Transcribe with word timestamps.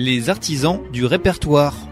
Les 0.00 0.30
artisans 0.30 0.80
du 0.92 1.04
répertoire. 1.06 1.87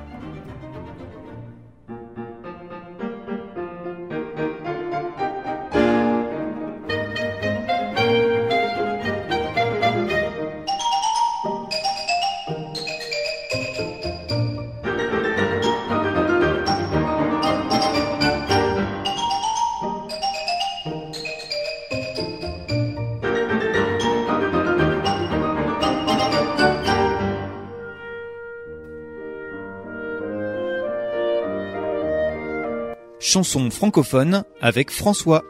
Chanson 33.37 33.69
francophone 33.71 34.45
avec 34.63 34.91
François. 34.91 35.45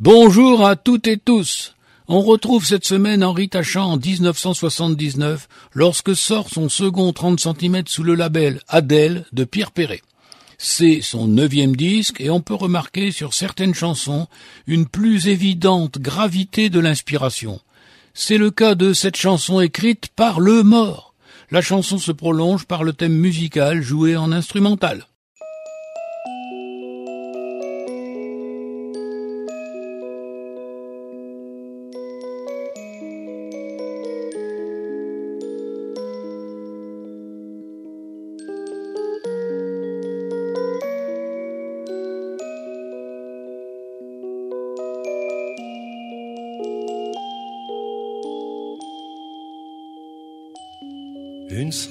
Bonjour 0.00 0.66
à 0.66 0.74
toutes 0.74 1.06
et 1.06 1.18
tous. 1.18 1.71
On 2.14 2.20
retrouve 2.20 2.66
cette 2.66 2.84
semaine 2.84 3.24
Henri 3.24 3.48
Tachant 3.48 3.92
en 3.92 3.96
1979 3.96 5.48
lorsque 5.72 6.14
sort 6.14 6.50
son 6.50 6.68
second 6.68 7.10
30 7.10 7.40
cm 7.40 7.84
sous 7.86 8.02
le 8.02 8.14
label 8.14 8.60
Adèle 8.68 9.24
de 9.32 9.44
Pierre 9.44 9.70
Perret. 9.70 10.02
C'est 10.58 11.00
son 11.00 11.26
neuvième 11.26 11.74
disque 11.74 12.20
et 12.20 12.28
on 12.28 12.42
peut 12.42 12.52
remarquer 12.52 13.12
sur 13.12 13.32
certaines 13.32 13.74
chansons 13.74 14.26
une 14.66 14.86
plus 14.86 15.28
évidente 15.28 16.00
gravité 16.00 16.68
de 16.68 16.80
l'inspiration. 16.80 17.62
C'est 18.12 18.36
le 18.36 18.50
cas 18.50 18.74
de 18.74 18.92
cette 18.92 19.16
chanson 19.16 19.62
écrite 19.62 20.08
par 20.14 20.38
le 20.38 20.62
mort. 20.62 21.14
La 21.50 21.62
chanson 21.62 21.96
se 21.96 22.12
prolonge 22.12 22.66
par 22.66 22.84
le 22.84 22.92
thème 22.92 23.16
musical 23.16 23.80
joué 23.80 24.18
en 24.18 24.32
instrumental. 24.32 25.06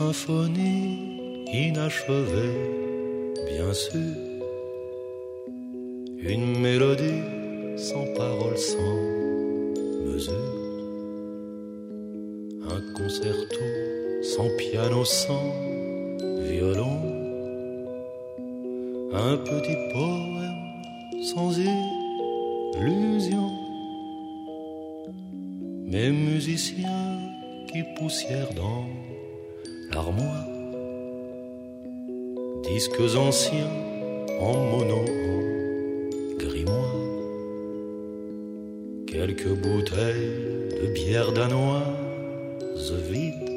Symphonie 0.02 0.98
inachevée, 1.54 2.58
bien 3.52 3.72
sûr. 3.74 4.16
Une 6.34 6.60
mélodie 6.60 7.24
sans 7.78 8.06
parole, 8.18 8.58
sans 8.58 8.98
mesure. 10.06 10.54
Un 12.74 12.82
concerto 12.98 13.66
sans 14.34 14.50
piano, 14.58 15.06
sans 15.06 15.48
violon. 16.50 16.98
Un 19.14 19.36
petit 19.50 19.80
poème 19.94 20.68
sans 21.32 21.52
illusion. 22.80 23.50
Mes 25.94 26.12
musiciens 26.12 27.20
qui 27.70 27.82
poussièrent 27.98 28.54
dans 28.56 28.86
l'armoire. 29.94 30.48
Disques 32.64 33.16
anciens 33.16 33.74
en 34.40 34.54
mono, 34.72 35.04
grimoire. 36.38 36.96
Quelques 39.08 39.54
bouteilles 39.64 40.70
de 40.82 40.88
bière 40.94 41.32
danoise 41.32 42.94
vide. 43.10 43.50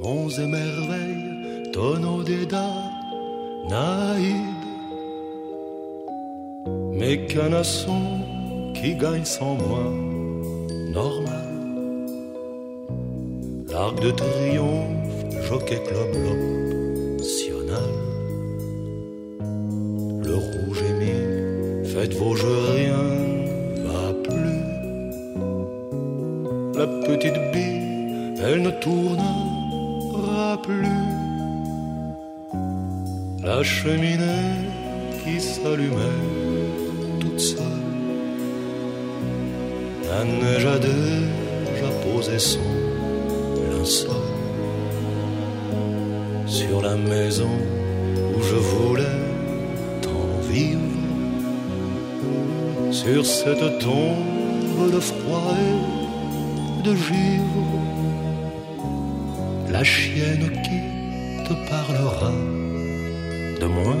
Monts 0.00 0.38
et 0.38 0.46
merveilles, 0.46 1.70
tonneaux 1.72 2.22
d'Eda, 2.22 2.70
naïdes. 3.68 4.64
Mes 6.92 7.26
canassons 7.26 8.20
qui 8.74 8.94
gagnent 8.94 9.24
sans 9.24 9.54
moi, 9.54 9.84
normal. 10.92 11.33
De 14.02 14.10
triomphe, 14.10 15.48
jockey 15.48 15.80
club 15.86 16.12
optional. 17.18 17.92
Le 20.26 20.34
rouge 20.34 20.82
émile, 20.90 21.84
faites 21.86 22.14
vos 22.14 22.34
jeux, 22.36 22.62
rien 22.76 23.04
va 23.86 24.12
plus. 24.26 24.64
La 26.76 26.86
petite 27.06 27.40
bille, 27.52 28.34
elle 28.42 28.62
ne 28.62 28.70
tournera 28.70 30.60
plus. 30.62 31.00
La 33.42 33.62
cheminée 33.62 34.54
qui 35.22 35.40
s'allumait 35.40 36.20
toute 37.20 37.40
seule. 37.40 37.62
La 40.10 40.24
neige 40.24 40.66
a 40.66 40.78
son 42.38 42.60
sur 46.46 46.80
la 46.82 46.96
maison 46.96 47.50
où 48.34 48.42
je 48.42 48.54
voulais 48.54 49.20
tant 50.00 50.40
vivre, 50.50 50.80
sur 52.90 53.26
cette 53.26 53.78
tombe 53.80 54.90
de 54.90 55.00
froid 55.00 55.54
et 55.58 56.82
de 56.82 56.94
givre, 56.94 57.82
la 59.70 59.84
chienne 59.84 60.50
qui 60.64 60.80
te 61.46 61.54
parlera 61.68 62.32
de 63.60 63.66
moi, 63.66 63.96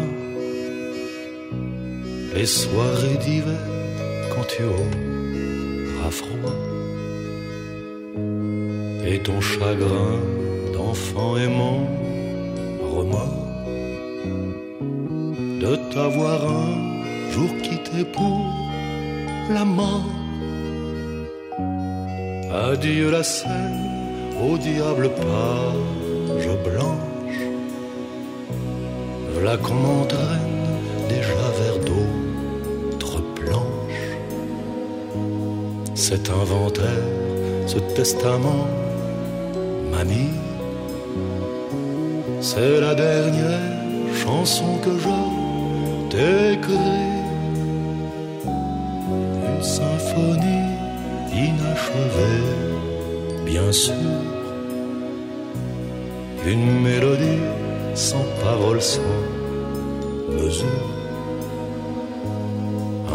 les 2.34 2.46
soirées 2.46 3.18
d'hiver 3.24 3.60
quand 4.30 4.46
tu 4.46 4.62
auras 4.64 6.10
froid 6.10 6.73
et 9.06 9.18
ton 9.18 9.40
chagrin 9.40 10.18
d'enfant 10.72 11.36
aimant 11.36 11.86
remords 12.82 13.44
de 15.60 15.76
t'avoir 15.92 16.40
un 16.46 17.30
jour 17.30 17.50
quitté 17.62 18.04
pour 18.04 18.40
la 19.50 19.64
mort. 19.64 20.10
Adieu 22.52 23.10
la 23.10 23.22
scène, 23.22 23.80
au 24.42 24.56
diable 24.56 25.10
page 25.10 26.48
blanche. 26.68 27.40
Voilà 29.32 29.56
qu'on 29.56 29.74
m'entraîne 29.74 30.66
déjà 31.08 31.46
vers 31.60 31.78
d'autres 31.88 33.22
planches. 33.34 34.10
Cet 35.94 36.30
inventaire, 36.30 37.06
ce 37.66 37.78
testament 37.94 38.66
C'est 42.40 42.80
la 42.80 42.94
dernière 42.94 43.58
chanson 44.14 44.76
que 44.84 44.90
je 44.98 45.16
t'écris. 46.10 46.74
Une 49.48 49.62
symphonie 49.62 50.74
inachevée, 51.32 52.44
bien 53.46 53.72
sûr. 53.72 53.94
Une 56.46 56.82
mélodie 56.82 57.42
sans 57.94 58.26
parole, 58.42 58.82
sans 58.82 59.00
mesure. 60.28 60.86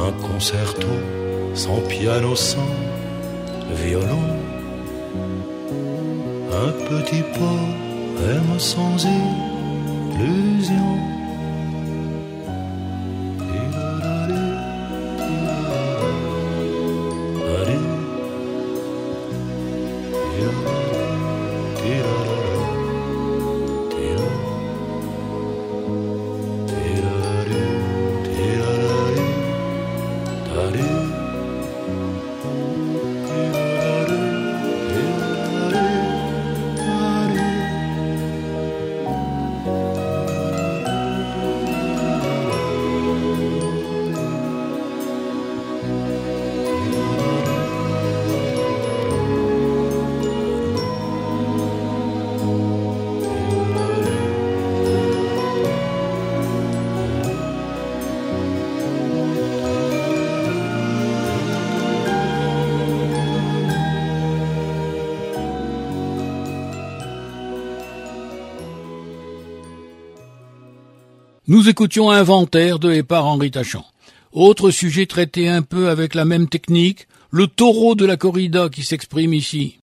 Un 0.05 0.11
concerto 0.27 0.87
sans 1.53 1.81
piano, 1.87 2.35
sans 2.35 2.73
violon 3.71 4.38
petit 6.71 7.23
poème 7.37 8.59
sans 8.59 8.97
illusion. 10.17 11.18
Nous 71.49 71.67
écoutions 71.67 72.11
Inventaire 72.11 72.77
de 72.77 72.91
et 72.91 73.01
par 73.01 73.25
Henri 73.25 73.49
Tachant. 73.49 73.83
Autre 74.33 74.69
sujet 74.69 75.07
traité 75.07 75.49
un 75.49 75.63
peu 75.63 75.89
avec 75.89 76.13
la 76.13 76.23
même 76.23 76.47
technique, 76.47 77.07
le 77.31 77.47
taureau 77.47 77.95
de 77.95 78.05
la 78.05 78.17
corrida 78.17 78.69
qui 78.69 78.83
s'exprime 78.83 79.33
ici. 79.33 79.79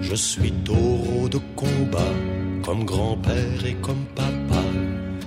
Je 0.00 0.14
suis 0.14 0.52
taureau 0.64 1.28
de 1.28 1.40
combat, 1.54 2.14
comme 2.64 2.86
grand-père 2.86 3.66
et 3.66 3.76
comme 3.82 4.06
papa, 4.14 4.64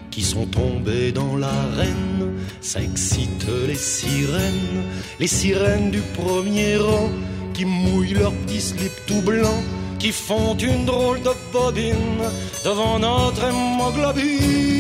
qui 0.10 0.24
sont 0.24 0.48
tombés 0.48 1.12
dans 1.12 1.36
l'arène. 1.36 2.34
Ça 2.60 2.82
excite 2.82 3.46
les 3.68 3.76
sirènes, 3.76 4.84
les 5.20 5.28
sirènes 5.28 5.92
du 5.92 6.02
premier 6.18 6.78
rang, 6.78 7.12
qui 7.54 7.66
mouillent 7.66 8.16
leurs 8.16 8.34
petits 8.34 8.62
slips 8.62 9.06
tout 9.06 9.22
blancs, 9.22 9.64
qui 10.00 10.12
font 10.12 10.56
une 10.56 10.86
drôle 10.86 11.22
de 11.22 11.32
bobine 11.52 12.24
devant 12.64 12.98
notre 13.00 13.44
hémoglobine. 13.44 14.80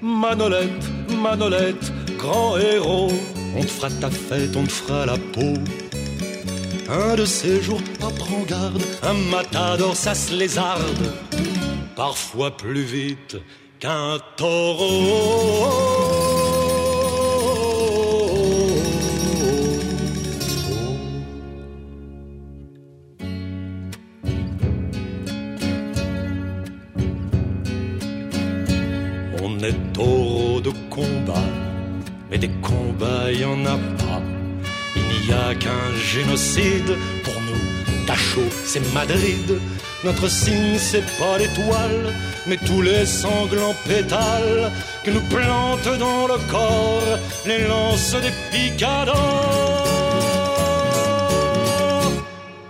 Manolette, 0.00 0.84
Manolette, 1.22 1.92
grand 2.18 2.56
héros, 2.58 3.12
on 3.56 3.60
te 3.60 3.66
fera 3.66 3.90
ta 4.00 4.10
fête, 4.10 4.56
on 4.56 4.64
te 4.64 4.72
fera 4.72 5.06
la 5.06 5.18
peau. 5.32 5.54
Un 6.88 7.14
de 7.16 7.24
ces 7.24 7.62
jours, 7.62 7.82
pas 8.00 8.10
prends 8.18 8.42
garde, 8.48 8.82
un 9.02 9.12
matador, 9.30 9.94
ça 9.94 10.14
se 10.14 10.34
lézarde, 10.34 11.12
parfois 11.94 12.56
plus 12.56 12.82
vite 12.82 13.36
qu'un 13.78 14.18
taureau. 14.36 15.99
Est 29.64 29.92
taureau 29.92 30.60
de 30.60 30.70
combat, 30.88 31.50
mais 32.30 32.38
des 32.38 32.50
combats, 32.62 33.30
il 33.32 33.40
y 33.40 33.44
en 33.44 33.64
a 33.66 33.76
pas. 34.02 34.22
Il 34.96 35.26
n'y 35.26 35.32
a 35.32 35.54
qu'un 35.54 35.86
génocide 36.12 36.92
pour 37.24 37.34
nous. 37.34 38.06
Dachau, 38.06 38.42
c'est 38.64 38.92
Madrid. 38.92 39.58
Notre 40.04 40.28
signe, 40.28 40.78
c'est 40.78 41.04
pas 41.18 41.36
l'étoile, 41.38 42.14
mais 42.46 42.56
tous 42.66 42.82
les 42.82 43.04
sanglants 43.04 43.76
pétales 43.86 44.72
que 45.04 45.10
nous 45.10 45.20
plantent 45.28 45.98
dans 45.98 46.26
le 46.26 46.38
corps 46.50 47.18
les 47.46 47.66
lances 47.66 48.14
des 48.14 48.32
picadors. 48.50 49.90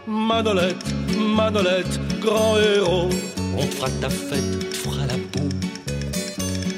Manolette, 0.07 0.87
Manolette, 1.17 2.01
grand 2.21 2.57
héros, 2.59 3.11
on 3.57 3.63
fera 3.63 3.89
ta 4.01 4.09
fête, 4.11 4.80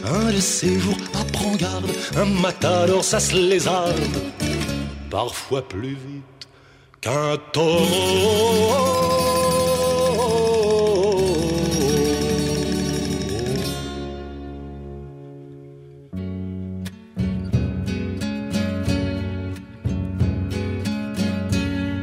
Un 0.04 0.32
de 0.32 0.40
ces 0.40 0.78
jours, 0.81 0.96
garde, 1.58 1.90
un 2.16 2.25
matador, 2.25 3.04
ça 3.04 3.20
se 3.20 3.34
lézarde. 3.34 4.00
Parfois 5.10 5.66
plus 5.66 5.96
vite 6.06 6.49
qu'un 7.00 7.37
taureau. 7.52 9.12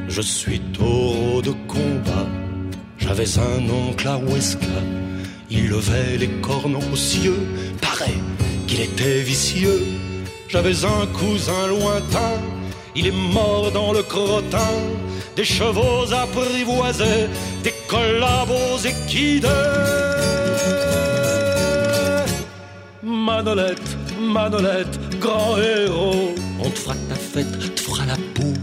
Je 0.08 0.22
suis 0.22 0.60
taureau 0.74 1.42
de 1.42 1.52
combat, 1.68 2.28
j'avais 2.98 3.40
un 3.40 3.70
oncle 3.70 4.08
à 4.08 4.18
Huesca, 4.18 4.68
il 5.52 5.70
levait 5.70 6.18
les 6.18 6.30
cornes 6.42 6.76
aux 6.76 6.96
cieux, 6.96 7.48
paraît 7.82 8.22
qu'il 8.68 8.82
était 8.82 9.22
vicieux. 9.22 9.84
J'avais 10.48 10.86
un 10.86 11.06
cousin 11.08 11.68
lointain, 11.68 12.38
il 12.96 13.08
est 13.08 13.20
mort 13.34 13.72
dans 13.72 13.94
le 13.94 14.04
crottin, 14.04 14.74
des 15.36 15.44
chevaux 15.44 16.12
apprivoisés, 16.14 17.28
des 17.64 17.74
collabos 17.88 18.78
équidés. 18.84 19.48
Manolette, 23.04 23.98
Manolette, 24.20 25.20
grand 25.20 25.58
héros, 25.58 26.36
on 26.60 26.70
te 26.70 26.80
fera 26.80 26.96
ta 27.08 27.16
fête, 27.16 27.76
te 27.76 27.82
fera 27.82 28.06
la 28.06 28.18
peau. 28.34 28.54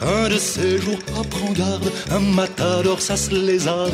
Un 0.00 0.28
de 0.28 0.38
ces 0.38 0.78
jours, 0.78 0.98
apprends 1.20 1.52
garde, 1.52 1.90
un 2.10 2.18
matador, 2.18 3.00
ça 3.00 3.16
se 3.16 3.30
lézarde, 3.30 3.92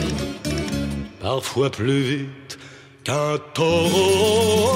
parfois 1.33 1.71
plus 1.71 2.03
vite 2.13 2.59
qu'un 3.05 3.37
taureau. 3.53 4.71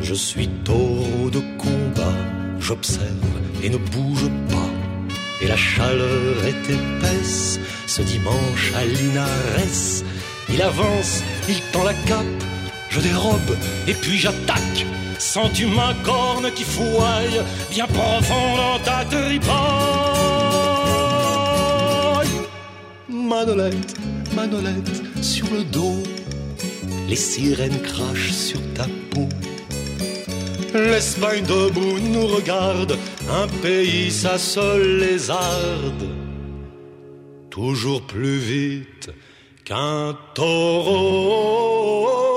Je 0.00 0.14
suis 0.14 0.48
taureau 0.64 1.28
de 1.30 1.42
combat, 1.58 2.16
j'observe 2.58 3.04
et 3.62 3.68
ne 3.68 3.76
bouge 3.76 4.30
pas. 4.48 4.70
Et 5.42 5.46
la 5.46 5.56
chaleur 5.56 6.36
est 6.50 6.64
épaisse, 6.76 7.60
ce 7.86 8.00
dimanche 8.00 8.72
à 8.74 8.84
Linares. 8.86 10.04
Il 10.48 10.62
avance, 10.62 11.22
il 11.50 11.60
tend 11.72 11.84
la 11.84 11.92
cape, 11.92 12.44
je 12.90 13.00
dérobe 13.00 13.56
et 13.86 13.94
puis 13.94 14.18
j'attaque. 14.18 14.86
Sens-tu 15.18 15.66
ma 15.66 15.94
corne 16.04 16.50
qui 16.52 16.62
fouaille 16.64 17.42
bien 17.70 17.86
profond 17.86 18.56
dans 18.56 18.78
ta 18.84 19.04
tripaille 19.04 19.48
Manolette, 23.08 23.94
Manolette, 24.34 25.02
sur 25.22 25.46
le 25.52 25.64
dos, 25.64 26.02
les 27.08 27.16
sirènes 27.16 27.80
crachent 27.82 28.32
sur 28.32 28.60
ta 28.74 28.86
peau. 29.10 29.28
L'Espagne 30.74 31.44
debout 31.44 31.98
nous 31.98 32.26
regarde, 32.26 32.96
un 33.30 33.48
pays 33.62 34.10
ça 34.10 34.38
se 34.38 34.98
lézarde, 35.00 36.08
toujours 37.50 38.02
plus 38.02 38.38
vite 38.38 39.10
qu'un 39.64 40.16
taureau. 40.34 42.27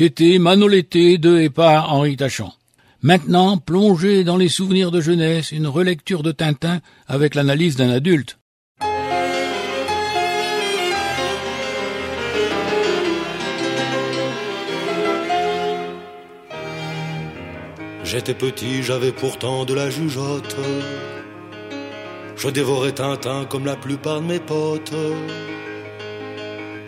C'était 0.00 0.38
Manoletté 0.38 1.18
de 1.18 1.40
et 1.40 1.50
par 1.50 1.92
Henri 1.92 2.16
Tachant. 2.16 2.54
Maintenant, 3.02 3.58
plongé 3.58 4.22
dans 4.22 4.36
les 4.36 4.48
souvenirs 4.48 4.92
de 4.92 5.00
jeunesse, 5.00 5.50
une 5.50 5.66
relecture 5.66 6.22
de 6.22 6.30
Tintin 6.30 6.78
avec 7.08 7.34
l'analyse 7.34 7.74
d'un 7.74 7.90
adulte. 7.90 8.38
J'étais 18.04 18.34
petit, 18.34 18.84
j'avais 18.84 19.10
pourtant 19.10 19.64
de 19.64 19.74
la 19.74 19.90
jugeote. 19.90 20.54
Je 22.36 22.48
dévorais 22.50 22.92
Tintin 22.92 23.46
comme 23.46 23.66
la 23.66 23.74
plupart 23.74 24.20
de 24.20 24.26
mes 24.26 24.38
potes. 24.38 24.94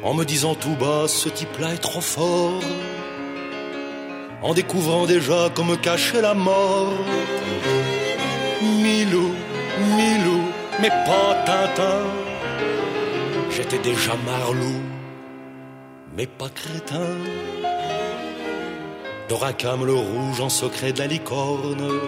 En 0.05 0.14
me 0.14 0.25
disant 0.25 0.55
tout 0.55 0.76
bas, 0.76 1.09
ce 1.09 1.29
type-là 1.29 1.75
est 1.75 1.79
trop 1.79 2.00
fort. 2.00 2.62
En 4.42 4.54
découvrant 4.54 5.06
déjà 5.06 5.50
qu'on 5.54 5.64
me 5.64 5.76
cachait 5.76 6.23
la 6.23 6.35
mort. 6.35 6.92
Milou, 8.62 9.35
Milou, 9.97 10.40
mais 10.80 10.88
pas 10.88 11.35
Tintin. 11.44 12.00
J'étais 13.50 13.78
déjà 13.78 14.12
marlou, 14.25 14.80
mais 16.16 16.26
pas 16.26 16.49
crétin. 16.49 17.14
Doracam 19.28 19.85
le 19.85 19.94
rouge 19.94 20.40
en 20.40 20.49
secret 20.49 20.92
de 20.92 21.00
la 21.00 21.06
licorne. 21.06 22.00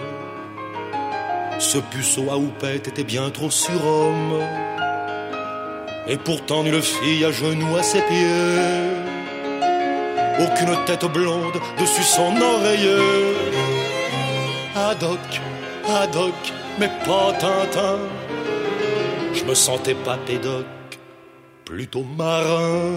Ce 1.59 1.77
puceau 1.77 2.31
à 2.31 2.37
houppette 2.37 2.87
était 2.87 3.03
bien 3.03 3.29
trop 3.29 3.51
surhomme. 3.51 4.39
Et 6.07 6.17
pourtant 6.17 6.63
nulle 6.63 6.81
fille 6.81 7.23
à 7.23 7.31
genoux 7.31 7.75
à 7.77 7.83
ses 7.83 8.01
pieds. 8.01 9.02
Aucune 10.39 10.75
tête 10.85 11.05
blonde 11.05 11.59
dessus 11.79 12.03
son 12.03 12.35
oreiller. 12.41 13.35
Haddock, 14.75 15.41
Haddock, 15.87 16.53
mais 16.79 16.89
pas 17.05 17.33
Tintin. 17.33 17.99
Je 19.33 19.43
me 19.45 19.53
sentais 19.53 19.95
pas 19.95 20.17
pédoc, 20.17 20.65
plutôt 21.65 22.03
marin. 22.03 22.95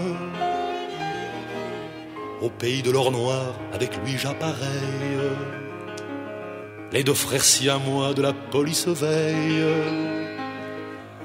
au 2.41 2.49
pays 2.49 2.83
de 2.83 2.91
l'or 2.91 3.11
noir, 3.11 3.53
avec 3.73 3.97
lui 4.03 4.17
j'appareille. 4.17 5.19
Les 6.91 7.03
deux 7.03 7.13
frères 7.13 7.43
si 7.43 7.69
à 7.69 7.77
moi 7.77 8.13
de 8.13 8.21
la 8.21 8.33
police 8.33 8.87
veille. 8.87 9.65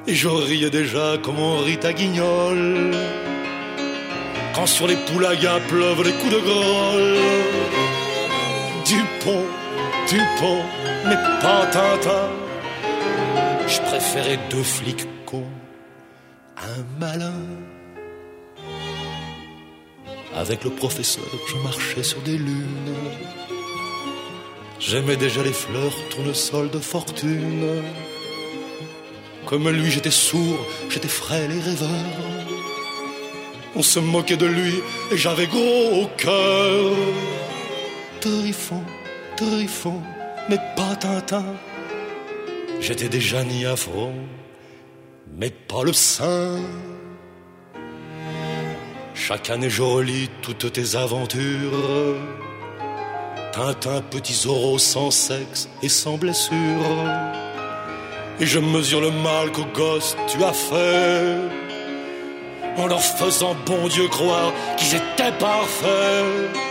Et 0.06 0.14
je 0.14 0.28
riais 0.28 0.70
déjà 0.70 1.18
comme 1.22 1.38
on 1.38 1.58
rit 1.58 1.78
à 1.84 1.92
guignol. 1.92 2.90
Quand 4.54 4.66
sur 4.66 4.86
les 4.86 4.96
poulagas 4.96 5.60
pleuvent 5.68 6.02
les 6.02 6.12
coups 6.12 6.32
de 6.32 6.40
grolle. 6.40 7.18
Dupont, 8.84 9.46
Dupont, 10.08 10.62
mais 11.06 11.16
pas 11.40 11.66
Tintin. 11.66 12.28
Je 13.66 13.80
préférais 13.80 14.38
deux 14.50 14.62
flics 14.62 15.06
cons, 15.24 15.46
un 16.58 17.00
malin. 17.00 17.42
Avec 20.34 20.64
le 20.64 20.70
professeur, 20.70 21.24
je 21.48 21.56
marchais 21.58 22.02
sur 22.02 22.20
des 22.20 22.36
lunes. 22.36 22.94
J'aimais 24.78 25.16
déjà 25.16 25.42
les 25.42 25.52
fleurs, 25.52 25.94
tournesol 26.10 26.68
de 26.70 26.78
fortune. 26.78 27.82
Comme 29.46 29.68
lui, 29.68 29.90
j'étais 29.90 30.10
sourd, 30.10 30.58
j'étais 30.90 31.08
frêle 31.08 31.52
et 31.52 31.60
rêveur. 31.60 32.41
On 33.74 33.82
se 33.82 33.98
moquait 33.98 34.36
de 34.36 34.46
lui 34.46 34.82
et 35.10 35.16
j'avais 35.16 35.46
gros 35.46 36.02
au 36.02 36.06
cœur. 36.16 36.92
Trifon, 38.20 38.82
Trifon, 39.36 40.02
mais 40.48 40.58
pas 40.76 40.94
Tintin. 40.96 41.44
J'étais 42.80 43.08
déjà 43.08 43.42
ni 43.44 43.64
affront, 43.64 44.14
mais 45.38 45.50
pas 45.50 45.84
le 45.84 45.92
sein. 45.92 46.60
Chaque 49.14 49.50
année 49.50 49.70
je 49.70 49.82
relis 49.82 50.28
toutes 50.42 50.72
tes 50.72 50.96
aventures. 50.96 52.16
Tintin, 53.52 54.02
petit 54.02 54.34
Zorro 54.34 54.78
sans 54.78 55.10
sexe 55.10 55.68
et 55.82 55.88
sans 55.88 56.18
blessure. 56.18 57.06
Et 58.40 58.46
je 58.46 58.58
mesure 58.58 59.00
le 59.00 59.10
mal 59.10 59.52
qu'aux 59.52 59.64
gosses 59.66 60.16
tu 60.28 60.42
as 60.42 60.52
fait. 60.52 61.61
En 62.76 62.86
leur 62.86 63.02
faisant 63.02 63.54
bon 63.66 63.88
Dieu 63.88 64.08
croire 64.08 64.52
qu'ils 64.76 64.94
étaient 64.94 65.36
parfaits. 65.38 66.62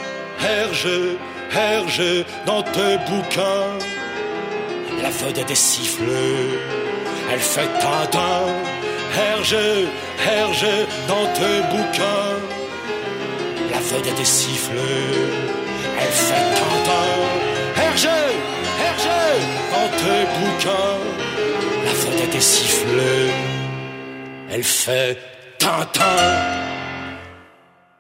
Hergé, 0.44 1.18
Hergé, 1.54 2.26
dans 2.46 2.64
tes 2.64 2.98
bouquins. 3.08 3.78
La 5.02 5.10
vedette 5.10 5.52
est 5.52 5.56
sifflée, 5.56 6.60
elle 7.32 7.40
fait 7.40 7.70
Tintin. 7.80 8.44
Hergé, 9.18 9.88
Hergé, 10.26 10.86
dans 11.08 11.26
tes 11.34 11.62
bouquins. 11.72 12.38
La 13.72 13.80
vedette 13.80 14.20
est 14.20 14.26
sifflée, 14.26 14.78
elle 16.00 16.14
fait 16.28 16.46
Tintin. 16.56 17.08
Hergé, 17.84 18.20
Hergé, 18.86 19.24
dans 19.72 19.90
tes 20.02 20.22
bouquins. 20.40 21.00
La 21.86 21.94
vedette 21.94 22.36
est 22.36 22.40
sifflée, 22.40 23.32
elle 24.52 24.64
fait 24.64 25.18
Tintin. 25.62 26.08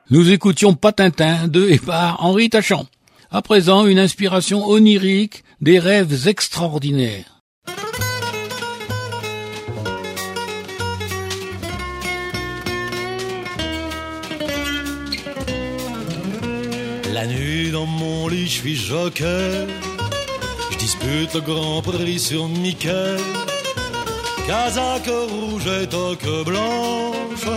Nous 0.10 0.32
écoutions 0.32 0.74
Pas 0.74 0.94
Tintin 0.94 1.48
de 1.48 1.70
et 1.70 1.78
par 1.78 2.26
Henri 2.26 2.50
Tachant. 2.50 2.88
À 3.30 3.44
présent, 3.44 3.86
une 3.86 4.00
inspiration 4.00 4.68
onirique 4.68 5.44
des 5.62 5.78
rêves 5.78 6.28
extraordinaires. 6.28 7.44
La 17.14 17.28
nuit 17.28 17.70
dans 17.70 17.86
mon 17.86 18.28
lit, 18.28 18.48
je 18.48 18.60
suis 18.60 18.76
jockey. 18.76 19.68
Je 20.72 20.78
dispute 20.80 21.36
le 21.36 21.42
grand 21.42 21.84
prix 21.84 22.18
sur 22.18 22.48
Mickey. 22.48 23.18
Casaque 24.52 25.08
rouge 25.08 25.66
et 25.82 25.88
toque 25.88 26.28
blanche. 26.44 27.48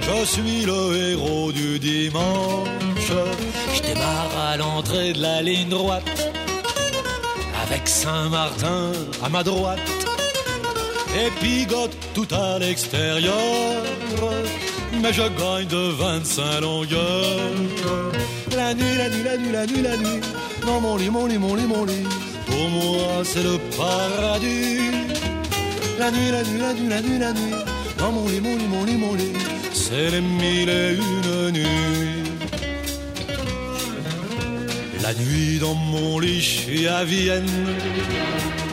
Je 0.00 0.24
suis 0.24 0.64
le 0.64 1.10
héros 1.10 1.52
du 1.52 1.78
dimanche. 1.78 3.12
Je 3.74 3.82
démarre 3.82 4.34
à 4.50 4.56
l'entrée 4.56 5.12
de 5.12 5.20
la 5.20 5.42
ligne 5.42 5.68
droite. 5.68 6.32
Avec 7.64 7.86
Saint-Martin 7.86 8.92
à 9.22 9.28
ma 9.28 9.42
droite. 9.42 9.90
Et 11.20 11.30
pigote 11.38 11.94
tout 12.14 12.28
à 12.34 12.58
l'extérieur. 12.58 13.82
Mais 15.02 15.12
je 15.12 15.24
gagne 15.24 15.66
de 15.66 15.90
25 15.90 16.60
longueurs. 16.62 17.52
La 18.56 18.72
nuit, 18.72 18.96
la 18.96 19.10
nuit, 19.10 19.22
la 19.22 19.36
nuit, 19.36 19.52
la 19.52 19.66
nuit, 19.66 19.82
la 19.82 19.96
nuit. 19.98 20.20
Dans 20.64 20.80
mon 20.80 20.96
lit, 20.96 21.10
mon 21.10 21.26
lit, 21.26 21.36
mon 21.36 21.54
lit, 21.54 21.66
mon 21.66 21.84
lit. 21.84 22.06
Pour 22.46 22.70
moi, 22.70 23.22
c'est 23.22 23.42
le 23.42 23.58
paradis. 23.76 24.88
La 25.98 26.12
nuit, 26.12 26.30
la 26.30 26.44
nuit, 26.44 26.60
la 26.60 26.72
nuit, 26.74 26.88
la 26.88 27.02
nuit, 27.02 27.18
la 27.18 27.32
nuit. 27.32 27.54
Dans 27.98 28.12
mon 28.12 28.28
lit, 28.28 28.40
mon 28.40 28.56
lit, 28.56 28.68
mon 28.68 28.84
lit, 28.84 28.96
mon 28.96 29.14
lit. 29.14 29.32
C'est 29.72 30.10
les 30.10 30.20
mille 30.20 30.70
et 30.70 30.94
une 30.94 31.50
nuits. 31.50 32.22
La 35.02 35.12
nuit 35.14 35.58
dans 35.58 35.74
mon 35.74 36.20
lit, 36.20 36.40
je 36.40 36.60
suis 36.60 36.86
à 36.86 37.02
Vienne. 37.02 37.66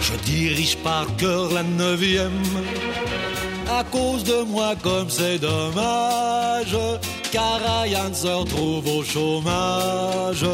Je 0.02 0.14
dirige 0.24 0.78
par 0.78 1.08
cœur 1.16 1.52
la 1.52 1.64
neuvième. 1.64 2.44
À 3.72 3.84
cause 3.84 4.24
de 4.24 4.44
moi, 4.44 4.76
comme 4.84 5.10
c'est 5.10 5.40
dommage, 5.40 6.78
car 7.32 7.60
Ryan 7.66 8.14
se 8.14 8.28
retrouve 8.28 8.88
au 8.98 9.04
chômage. 9.04 10.46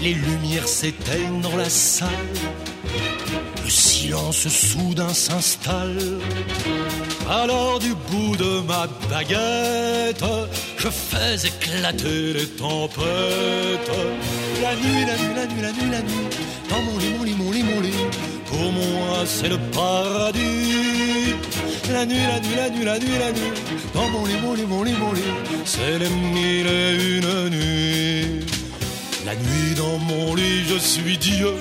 Les 0.00 0.14
lumières 0.14 0.68
s'éteignent 0.68 1.40
dans 1.40 1.56
la 1.56 1.68
salle. 1.68 2.08
Le 4.04 4.10
silence 4.10 4.48
soudain 4.48 5.14
s'installe. 5.14 5.96
Alors 7.28 7.78
du 7.78 7.94
bout 8.10 8.36
de 8.36 8.60
ma 8.66 8.86
baguette, 9.08 10.24
je 10.76 10.88
fais 10.88 11.46
éclater 11.46 12.34
les 12.34 12.46
tempêtes. 12.48 13.90
La 14.62 14.74
nuit, 14.76 15.06
la 15.06 15.16
nuit, 15.16 15.34
la 15.34 15.46
nuit, 15.46 15.62
la 15.62 15.72
nuit, 15.72 15.90
la 15.90 16.02
nuit, 16.02 16.28
dans 16.68 16.82
mon 16.82 16.98
lit, 16.98 17.14
mon 17.16 17.24
lit, 17.24 17.34
mon 17.34 17.50
lit, 17.50 17.62
mon 17.62 17.80
lit. 17.80 18.04
Pour 18.46 18.72
moi, 18.72 19.24
c'est 19.24 19.48
le 19.48 19.58
paradis. 19.72 21.34
La 21.90 22.04
nuit, 22.04 22.26
la 22.26 22.40
nuit, 22.40 22.56
la 22.56 22.70
nuit, 22.70 22.84
la 22.84 22.98
nuit, 22.98 23.18
la 23.18 23.32
nuit, 23.32 23.52
dans 23.94 24.08
mon 24.08 24.26
lit, 24.26 24.36
mon 24.42 24.52
lit, 24.54 24.66
mon 24.66 24.82
lit, 24.82 24.92
mon 24.92 25.12
lit. 25.12 25.22
C'est 25.64 25.98
les 25.98 26.10
mille 26.10 26.66
et 26.66 27.16
une 27.16 27.48
nuits. 27.48 28.46
La 29.24 29.34
nuit 29.34 29.74
dans 29.76 29.98
mon 29.98 30.34
lit, 30.34 30.64
je 30.68 30.78
suis 30.78 31.16
Dieu. 31.16 31.54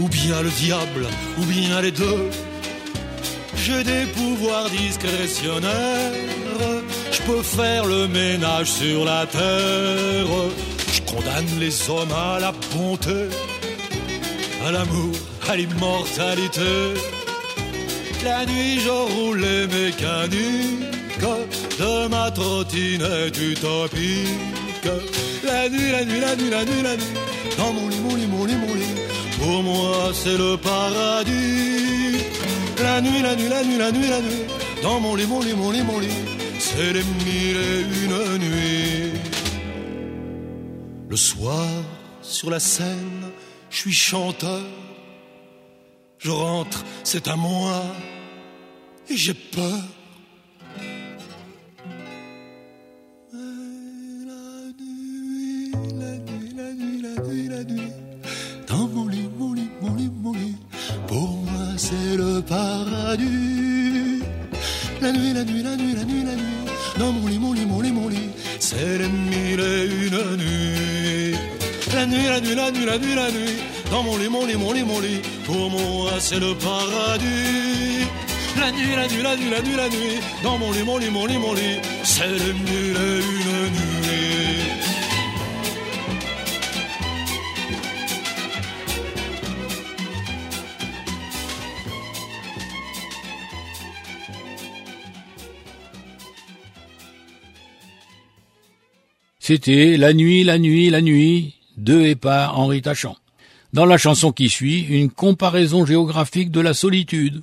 Ou 0.00 0.08
bien 0.08 0.40
le 0.40 0.48
diable, 0.48 1.06
ou 1.38 1.44
bien 1.44 1.80
les 1.82 1.90
deux. 1.90 2.30
J'ai 3.54 3.84
des 3.84 4.06
pouvoirs 4.16 4.70
discrétionnaires. 4.70 6.12
Je 7.12 7.22
peux 7.22 7.42
faire 7.42 7.84
le 7.84 8.08
ménage 8.08 8.68
sur 8.68 9.04
la 9.04 9.26
terre. 9.26 10.26
Je 10.94 11.00
condamne 11.02 11.58
les 11.58 11.90
hommes 11.90 12.12
à 12.12 12.38
la 12.40 12.52
bonté, 12.74 13.28
à 14.66 14.72
l'amour, 14.72 15.14
à 15.48 15.56
l'immortalité. 15.56 16.94
La 18.24 18.46
nuit, 18.46 18.80
je 18.80 18.90
roule 18.90 19.40
les 19.40 19.66
mécaniques 19.66 20.90
de 21.78 22.08
ma 22.08 22.30
trottinette 22.30 23.38
utopique. 23.38 24.88
La 25.44 25.68
nuit, 25.68 25.90
la 25.92 26.04
nuit, 26.04 26.20
la 26.20 26.36
nuit, 26.36 26.50
la 26.50 26.64
nuit, 26.64 26.82
la 26.82 26.96
nuit, 26.96 27.04
dans 27.58 27.72
mon 27.72 27.88
lit, 27.88 28.00
mon 28.00 28.14
lit, 28.14 28.26
mon 28.26 28.44
lit, 28.46 28.56
mon 28.56 28.74
lit. 28.74 28.79
Pour 29.40 29.62
moi, 29.62 30.12
c'est 30.12 30.36
le 30.36 30.56
paradis. 30.56 32.18
La 32.82 33.00
nuit, 33.00 33.22
la 33.22 33.34
nuit, 33.34 33.48
la 33.48 33.64
nuit, 33.64 33.78
la 33.78 33.90
nuit, 33.90 34.08
la 34.08 34.20
nuit, 34.20 34.44
dans 34.82 35.00
mon 35.00 35.14
lit, 35.14 35.26
mon 35.26 35.40
lit, 35.40 35.54
mon 35.54 35.70
lit, 35.70 35.82
mon 35.82 35.98
lit. 35.98 36.08
C'est 36.58 36.92
les 36.92 37.02
mille 37.24 37.56
et 37.56 37.80
une 38.04 38.38
nuits. 38.38 39.12
Le 41.08 41.16
soir, 41.16 41.66
sur 42.22 42.50
la 42.50 42.60
scène, 42.60 43.22
je 43.70 43.76
suis 43.76 43.92
chanteur. 43.92 44.62
Je 46.18 46.30
rentre, 46.30 46.84
c'est 47.02 47.26
à 47.28 47.36
moi, 47.36 47.82
et 49.08 49.16
j'ai 49.16 49.34
peur. 49.34 49.82
La 62.48 63.16
nuit, 63.16 64.22
la 65.00 65.12
nuit, 65.12 65.32
la 65.34 65.44
nuit, 65.44 65.62
la 65.62 65.76
nuit, 65.76 65.94
la 65.94 66.04
nuit, 66.04 66.24
dans 66.98 67.12
mon 67.12 67.26
lit, 67.26 67.38
mon 67.38 67.52
lit, 67.52 67.66
mon 67.66 67.80
lit, 67.80 67.92
mon 67.92 68.08
lit, 68.08 68.30
c'est 68.58 68.98
les 68.98 69.08
mille 69.08 69.60
et 69.60 69.84
une 69.84 70.36
nuits. 70.36 71.36
La 71.94 72.06
nuit, 72.06 72.26
la 72.26 72.40
nuit, 72.40 72.54
la 72.54 72.70
nuit, 72.70 72.86
la 72.86 72.98
nuit, 72.98 73.14
la 73.14 73.30
nuit, 73.30 73.58
dans 73.90 74.02
mon 74.02 74.16
lit, 74.16 74.28
mon 74.28 74.46
lit, 74.46 74.56
mon 74.56 74.72
lit, 74.72 74.84
mon 74.84 75.00
lit, 75.00 75.20
pour 75.44 75.70
moi 75.70 76.12
c'est 76.18 76.40
le 76.40 76.54
paradis. 76.54 78.06
La 78.58 78.70
nuit, 78.72 78.96
la 78.96 79.06
nuit, 79.06 79.22
la 79.22 79.36
nuit, 79.36 79.50
la 79.50 79.60
nuit, 79.60 79.76
la 79.76 79.88
nuit, 79.88 80.20
dans 80.42 80.56
mon 80.56 80.72
lit, 80.72 80.82
mon 80.82 80.96
lit, 80.98 81.10
mon 81.10 81.26
lit, 81.26 81.38
mon 81.38 81.52
lit, 81.52 81.78
c'est 82.04 82.26
les 82.26 82.54
mille 82.54 82.96
et 82.96 83.18
une 83.18 83.70
nuits. 83.72 83.99
C'était 99.42 99.96
La 99.96 100.12
nuit, 100.12 100.44
la 100.44 100.58
nuit, 100.58 100.90
la 100.90 101.00
nuit 101.00 101.54
de 101.78 101.98
et 102.02 102.14
par 102.14 102.58
Henri 102.58 102.82
Tachant. 102.82 103.16
Dans 103.72 103.86
la 103.86 103.96
chanson 103.96 104.32
qui 104.32 104.50
suit, 104.50 104.82
une 104.82 105.08
comparaison 105.08 105.86
géographique 105.86 106.50
de 106.50 106.60
la 106.60 106.74
solitude. 106.74 107.42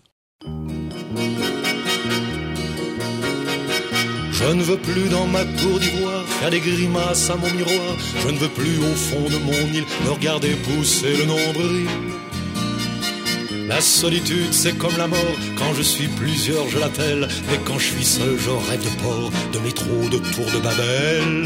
Je 4.31 4.53
ne 4.53 4.61
veux 4.61 4.77
plus 4.77 5.09
dans 5.09 5.25
ma 5.25 5.43
tour 5.43 5.79
d'ivoire 5.79 6.23
faire 6.27 6.51
des 6.51 6.59
grimaces 6.59 7.31
à 7.31 7.35
mon 7.35 7.51
miroir. 7.51 7.97
Je 8.21 8.29
ne 8.29 8.37
veux 8.37 8.49
plus 8.49 8.77
au 8.77 8.95
fond 8.95 9.27
de 9.29 9.37
mon 9.39 9.73
île 9.73 9.83
me 10.05 10.11
regarder 10.11 10.53
pousser 10.53 11.17
le 11.17 11.25
nombril. 11.25 11.89
La 13.67 13.81
solitude, 13.81 14.53
c'est 14.53 14.77
comme 14.77 14.95
la 14.97 15.07
mort. 15.07 15.35
Quand 15.57 15.73
je 15.73 15.81
suis 15.81 16.07
plusieurs, 16.07 16.69
je 16.69 16.79
l'appelle. 16.79 17.27
Mais 17.49 17.59
quand 17.65 17.77
je 17.77 17.87
suis 17.93 18.05
seul, 18.05 18.37
je 18.39 18.49
rêve 18.49 18.81
de 18.81 19.01
port, 19.03 19.29
de 19.51 19.59
métro, 19.59 20.07
de 20.09 20.17
tour 20.17 20.45
de 20.55 20.59
Babel. 20.59 21.43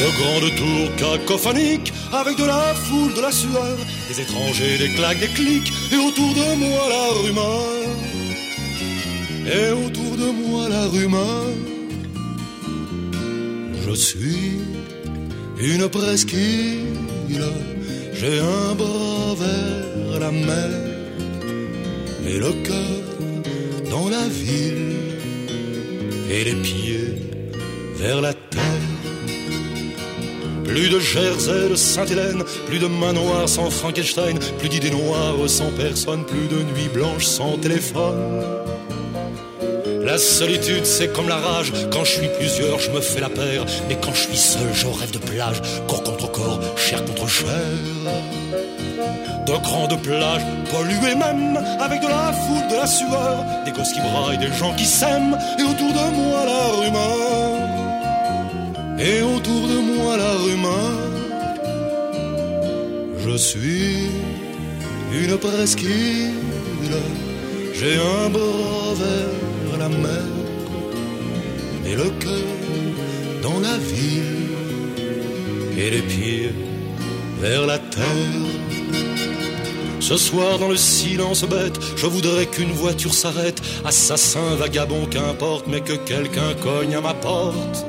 De 0.00 0.08
grandes 0.18 0.54
tours 0.56 0.96
cacophoniques, 0.96 1.92
avec 2.12 2.36
de 2.36 2.44
la 2.44 2.74
foule, 2.74 3.14
de 3.14 3.20
la 3.22 3.32
sueur, 3.32 3.76
des 4.08 4.20
étrangers, 4.20 4.78
des 4.78 4.90
claques, 4.90 5.20
des 5.20 5.28
clics, 5.28 5.72
et 5.92 5.96
autour 5.96 6.34
de 6.34 6.54
moi 6.56 6.88
la 6.88 7.06
rumeur. 7.22 7.90
Et 9.46 9.70
autour 9.72 10.16
de 10.16 10.30
moi 10.30 10.68
la 10.68 10.86
rumeur. 10.86 11.46
Je 13.86 13.94
suis 13.94 14.60
une 15.58 15.88
presqu'île, 15.88 17.44
j'ai 18.20 18.38
un 18.38 18.74
bras 18.74 19.34
vers 19.34 20.20
la 20.20 20.30
mer, 20.30 20.70
et 22.28 22.38
le 22.38 22.52
cœur 22.66 23.00
dans 23.90 24.10
la 24.10 24.28
ville, 24.28 24.96
et 26.30 26.44
les 26.44 26.54
pieds 26.56 27.14
vers 27.96 28.20
la 28.20 28.34
terre. 28.34 28.60
Plus 30.64 30.90
de 30.90 31.00
Jersey, 31.00 31.70
de 31.70 31.74
Sainte-Hélène, 31.74 32.44
plus 32.66 32.78
de 32.78 32.88
manoirs 32.88 33.48
sans 33.48 33.70
Frankenstein, 33.70 34.38
plus 34.58 34.68
d'idées 34.68 34.90
noires 34.90 35.48
sans 35.48 35.70
personne, 35.70 36.24
plus 36.26 36.46
de 36.54 36.62
nuits 36.62 36.90
blanches 36.92 37.24
sans 37.24 37.56
téléphone. 37.56 38.20
La 40.10 40.18
solitude, 40.18 40.84
c'est 40.84 41.12
comme 41.12 41.28
la 41.28 41.36
rage. 41.36 41.72
Quand 41.92 42.02
je 42.02 42.14
suis 42.18 42.28
plusieurs, 42.36 42.80
je 42.80 42.90
me 42.90 43.00
fais 43.00 43.20
la 43.20 43.28
paire. 43.28 43.64
Mais 43.88 43.96
quand 44.02 44.12
je 44.12 44.22
suis 44.22 44.36
seul, 44.36 44.66
je 44.74 44.88
rêve 44.88 45.12
de 45.12 45.18
plage. 45.18 45.62
Corps 45.86 46.02
contre 46.02 46.32
corps, 46.32 46.60
chair 46.76 47.04
contre 47.04 47.28
chair. 47.28 47.46
De 49.46 49.52
grandes 49.52 50.02
plages, 50.02 50.42
polluées 50.72 51.14
même, 51.14 51.56
avec 51.78 52.00
de 52.00 52.08
la 52.08 52.32
foule, 52.32 52.66
de 52.68 52.74
la 52.74 52.88
sueur. 52.88 53.44
Des 53.64 53.70
gosses 53.70 53.92
qui 53.92 54.00
braillent, 54.00 54.38
des 54.38 54.52
gens 54.52 54.74
qui 54.74 54.84
s'aiment. 54.84 55.38
Et 55.60 55.62
autour 55.62 55.92
de 55.92 56.06
moi, 56.16 56.44
la 56.44 56.64
rumeur. 56.80 57.68
Et 58.98 59.22
autour 59.22 59.68
de 59.68 59.78
moi, 59.94 60.16
la 60.16 60.32
rumeur. 60.44 60.98
Je 63.24 63.36
suis 63.36 64.10
une 65.12 65.38
presqu'île. 65.38 66.34
J'ai 67.74 67.94
un 67.94 68.28
bras 68.28 68.94
vers 68.96 69.49
la 69.80 69.88
et 71.86 71.94
le 71.94 72.10
cœur 72.20 73.42
dans 73.42 73.60
la 73.60 73.78
ville 73.78 74.50
et 75.78 75.90
les 75.90 76.02
pieds 76.02 76.52
vers 77.40 77.66
la 77.66 77.78
terre. 77.78 78.04
Ce 80.00 80.16
soir 80.18 80.58
dans 80.58 80.68
le 80.68 80.76
silence 80.76 81.44
bête, 81.44 81.78
je 81.96 82.06
voudrais 82.06 82.44
qu'une 82.46 82.72
voiture 82.72 83.14
s'arrête, 83.14 83.62
assassin, 83.84 84.54
vagabond, 84.56 85.06
qu'importe, 85.06 85.66
mais 85.66 85.80
que 85.80 85.94
quelqu'un 85.94 86.52
cogne 86.62 86.94
à 86.96 87.00
ma 87.00 87.14
porte. 87.14 87.86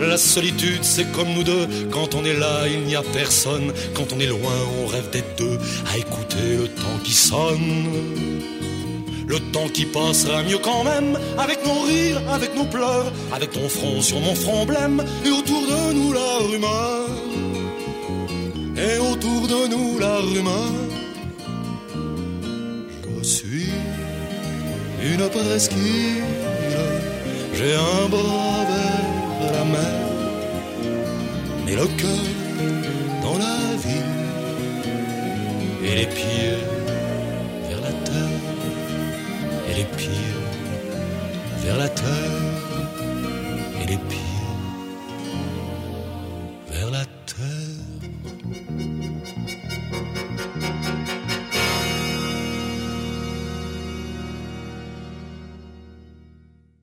La 0.00 0.18
solitude, 0.18 0.82
c'est 0.82 1.10
comme 1.12 1.32
nous 1.32 1.44
deux. 1.44 1.66
Quand 1.90 2.14
on 2.14 2.24
est 2.24 2.38
là, 2.38 2.66
il 2.66 2.82
n'y 2.82 2.96
a 2.96 3.02
personne. 3.02 3.72
Quand 3.94 4.12
on 4.12 4.20
est 4.20 4.26
loin, 4.26 4.56
on 4.82 4.86
rêve 4.86 5.08
d'être 5.10 5.36
deux 5.38 5.58
à 5.90 5.96
écouter 5.96 6.56
le 6.58 6.68
temps 6.68 6.98
qui 7.02 7.12
sonne. 7.12 7.84
Le 9.26 9.40
temps 9.52 9.68
qui 9.68 9.86
passera 9.86 10.42
mieux 10.42 10.58
quand 10.58 10.84
même, 10.84 11.18
avec 11.38 11.64
nos 11.64 11.80
rires, 11.82 12.20
avec 12.30 12.54
nos 12.54 12.66
pleurs, 12.66 13.10
avec 13.32 13.52
ton 13.52 13.68
front 13.68 14.02
sur 14.02 14.20
mon 14.20 14.34
front 14.34 14.66
blême, 14.66 15.02
et 15.24 15.30
autour 15.30 15.62
de 15.62 15.92
nous 15.94 16.12
la 16.12 16.38
rumeur. 16.50 17.08
Et 18.76 18.98
autour 18.98 19.48
de 19.48 19.68
nous 19.68 19.98
la 19.98 20.16
rumeur. 20.18 20.72
Je 23.18 23.22
suis 23.22 23.70
une 25.02 25.28
presqu'île, 25.28 26.24
j'ai 27.54 27.74
un 27.74 28.08
bras 28.08 28.64
vers 28.68 29.52
la 29.52 29.64
mer, 29.64 30.00
et 31.68 31.76
le 31.76 31.86
cœur 31.86 32.26
dans 33.22 33.38
la 33.38 33.76
ville, 33.82 34.14
et 35.84 35.94
les 36.00 36.06
pieds 36.06 36.73
vers 41.62 41.78
la 41.78 41.88
terre 41.88 42.06
et 43.82 43.86
les 43.86 43.96
pieds 43.96 44.18
vers 46.70 46.90
la 46.90 47.04
terre. 47.04 47.64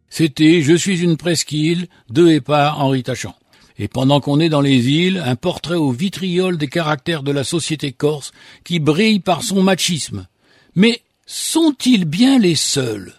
C'était 0.10 0.62
Je 0.62 0.76
suis 0.76 1.02
une 1.02 1.18
presqu'île 1.18 1.88
de 2.10 2.28
et 2.28 2.42
par 2.42 2.80
Henri 2.82 3.04
Tachant. 3.04 3.36
Et 3.78 3.88
pendant 3.88 4.20
qu'on 4.20 4.40
est 4.40 4.50
dans 4.50 4.62
les 4.62 4.90
îles, 4.90 5.24
un 5.26 5.36
portrait 5.36 5.76
au 5.76 5.92
vitriol 5.92 6.58
des 6.58 6.68
caractères 6.68 7.24
de 7.24 7.32
la 7.32 7.44
société 7.44 7.92
corse 7.94 8.32
qui 8.64 8.80
brille 8.80 9.20
par 9.20 9.42
son 9.42 9.64
machisme. 9.64 10.28
Mais 10.76 11.02
sont-ils 11.34 12.04
bien 12.04 12.40
les 12.40 12.56
seuls? 12.56 13.14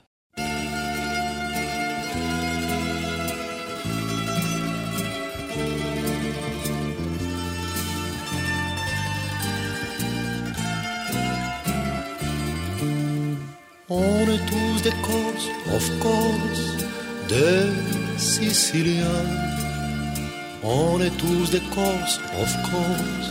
On 13.88 14.24
est 14.34 14.44
tous 14.46 14.82
des 14.82 14.96
Corses, 15.02 15.48
of 15.74 15.98
course, 15.98 16.64
des 17.30 18.18
Siciliens. 18.18 19.06
On 20.62 21.00
est 21.00 21.16
tous 21.16 21.50
des 21.50 21.62
Corses, 21.74 22.20
of 22.42 22.52
course, 22.70 23.28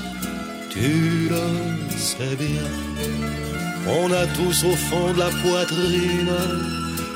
tu 0.72 1.30
le 1.30 1.98
sais 1.98 2.36
bien. 2.36 3.51
On 3.88 4.12
a 4.12 4.26
tous 4.28 4.64
au 4.64 4.76
fond 4.76 5.12
de 5.14 5.20
la 5.20 5.30
poitrine 5.30 6.32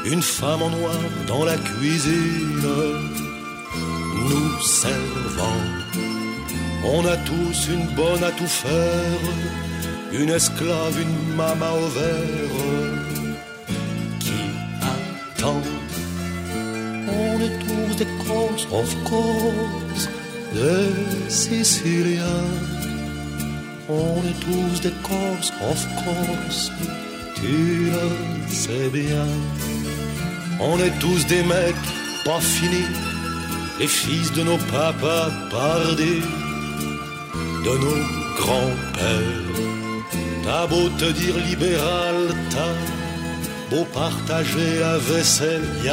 une 0.06 0.21
femme 0.21 0.62
en 0.62 0.69
noir 0.69 0.99
dans 1.28 1.45
la 1.45 1.58
cuisine, 1.58 2.67
nous 4.30 4.62
servant. 4.62 5.63
On 6.84 7.06
a 7.06 7.17
tous 7.17 7.67
une 7.69 7.88
bonne 7.95 8.23
à 8.23 8.32
tout 8.32 8.47
faire, 8.47 9.19
une 10.12 10.30
esclave, 10.30 11.01
une 11.01 11.36
maman 11.36 11.73
au 11.73 11.88
verre 11.88 12.62
qui 14.19 14.41
attend? 14.82 15.62
On 17.08 17.39
est 17.41 17.60
tous 17.65 17.95
des 17.95 18.08
Corses, 18.28 18.67
of 18.71 18.95
course, 19.04 20.10
des 20.54 21.30
Siciliens. 21.30 22.54
On 23.87 24.17
est 24.23 24.39
tous 24.39 24.81
des 24.81 24.93
Corses, 25.03 25.53
of 25.61 25.87
course, 26.03 26.71
tu 27.35 27.91
le 27.91 28.09
sais 28.49 28.89
bien. 28.89 29.27
On 30.59 30.79
est 30.79 30.97
tous 30.99 31.27
des 31.27 31.43
mecs 31.43 31.75
pas 32.23 32.39
finis, 32.39 32.89
les 33.79 33.87
fils 33.87 34.31
de 34.33 34.41
nos 34.41 34.57
papas 34.57 35.29
pardis, 35.51 36.23
de 37.63 37.77
nos 37.83 38.01
grands-pères. 38.39 39.45
T'as 40.43 40.65
beau 40.65 40.89
te 40.97 41.11
dire 41.11 41.37
libéral, 41.37 42.33
t'as 42.49 43.75
beau 43.75 43.85
partager 43.93 44.79
la 44.79 44.97
vaisselle, 44.97 45.67
y 45.83 45.89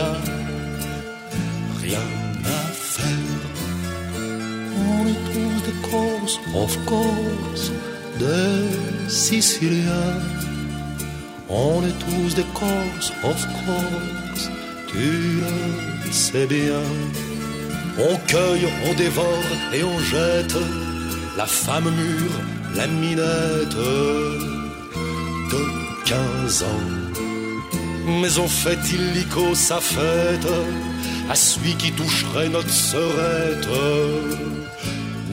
rien 1.85 2.09
à 2.45 2.63
faire. 2.73 3.43
On 4.89 5.07
est 5.07 5.25
tous 5.35 5.59
des 5.67 5.91
Corses, 5.91 6.41
of 6.55 6.85
course, 6.87 7.73
Siciliens. 9.09 10.21
On 11.49 11.83
est 11.85 11.99
tous 12.07 12.35
des 12.35 12.47
Corses, 12.55 13.13
of 13.23 13.47
course, 13.65 14.51
tu 14.89 15.41
le 16.07 16.13
sais 16.13 16.47
bien. 16.47 16.83
On 17.99 18.17
cueille, 18.27 18.67
on 18.89 18.95
dévore 18.95 19.49
et 19.75 19.85
on 19.85 19.99
jette 19.99 20.57
la 21.37 21.47
femme 21.47 21.91
mûre, 21.91 22.41
la 22.75 22.87
minette 22.87 23.77
de 25.53 25.63
15 26.07 26.63
ans. 26.63 26.89
Mais 28.07 28.39
on 28.39 28.49
fait 28.49 28.79
illico 28.93 29.55
sa 29.55 29.81
fête 29.81 30.49
à 31.31 31.35
celui 31.35 31.75
qui 31.75 31.93
toucherait 31.93 32.49
notre 32.49 32.71
sœurette, 32.71 33.69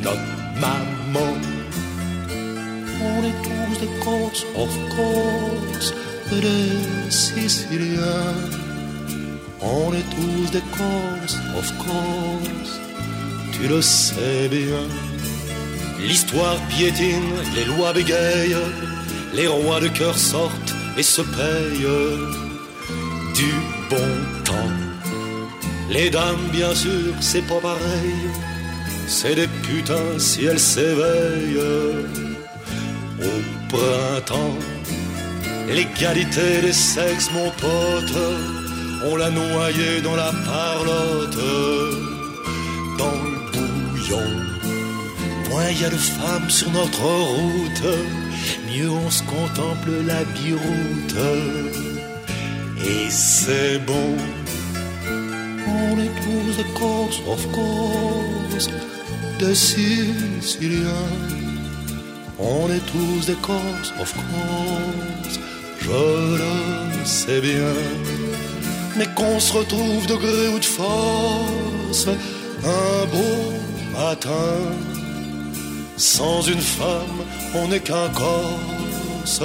notre 0.04 0.20
maman. 0.60 1.59
On 3.20 3.24
est 3.24 3.42
tous 3.44 3.80
des 3.82 4.00
Corses, 4.02 4.46
of 4.56 4.70
course, 4.96 5.94
des 6.32 7.12
Siciliens. 7.12 8.34
On 9.62 9.94
est 9.94 10.10
tous 10.16 10.52
des 10.52 10.64
Corses, 10.78 11.38
of 11.58 11.78
course, 11.80 12.80
tu 13.52 13.68
le 13.68 13.82
sais 13.82 14.48
bien. 14.50 14.86
L'histoire 16.00 16.56
piétine, 16.70 17.34
les 17.56 17.66
lois 17.66 17.92
bégayent, 17.92 18.56
les 19.34 19.48
rois 19.48 19.82
de 19.82 19.90
cœur 19.90 20.18
sortent 20.18 20.74
et 20.98 21.04
se 21.04 21.22
payent 21.22 21.90
du 23.36 23.52
bon 23.90 24.16
temps. 24.46 24.76
Les 25.90 26.10
dames, 26.10 26.48
bien 26.54 26.74
sûr, 26.74 27.14
c'est 27.20 27.46
pas 27.46 27.60
pareil, 27.60 28.22
c'est 29.08 29.36
des 29.36 29.48
putains 29.64 30.18
si 30.20 30.46
elles 30.46 30.60
s'éveillent 30.60 32.29
au 33.22 33.76
printemps. 33.76 34.58
L'égalité 35.68 36.62
des 36.62 36.74
sexes, 36.74 37.30
mon 37.32 37.50
pote, 37.52 38.18
on 39.06 39.16
l'a 39.16 39.30
noyé 39.30 40.02
dans 40.04 40.16
la 40.16 40.32
parlotte, 40.46 41.38
dans 42.98 43.18
le 43.24 43.38
bouillon. 43.52 44.30
Moins 45.50 45.70
il 45.70 45.82
y 45.82 45.86
a 45.86 45.90
de 45.90 45.96
femmes 45.96 46.50
sur 46.50 46.72
notre 46.72 47.02
route, 47.04 47.84
mieux 48.68 48.90
on 48.90 49.10
se 49.10 49.24
contemple 49.24 49.92
la 50.06 50.24
biroute. 50.24 51.16
Et 52.84 53.10
c'est 53.10 53.80
bon, 53.86 54.16
on 55.68 56.00
est 56.00 56.16
tous 56.24 56.58
des 56.58 56.70
Corses, 56.80 57.22
of 57.28 57.52
course, 57.52 58.70
des 59.40 59.56
Siciliens. 59.56 61.39
On 62.40 62.72
est 62.72 62.86
tous 62.92 63.26
des 63.26 63.36
Corses, 63.36 63.94
of 64.00 64.14
course, 64.14 65.40
je 65.82 66.38
le 66.38 67.06
sais 67.06 67.42
bien. 67.42 67.74
Mais 68.98 69.08
qu'on 69.14 69.40
se 69.40 69.54
retrouve 69.54 70.08
de 70.08 70.16
gré 70.16 70.48
ou 70.56 70.60
de 70.60 70.66
force, 70.66 72.08
un 72.64 73.06
beau 73.14 73.52
matin, 73.94 74.56
sans 75.98 76.42
une 76.44 76.62
femme, 76.62 77.20
on 77.56 77.68
n'est 77.68 77.82
qu'un 77.82 78.10
Corse, 78.10 79.42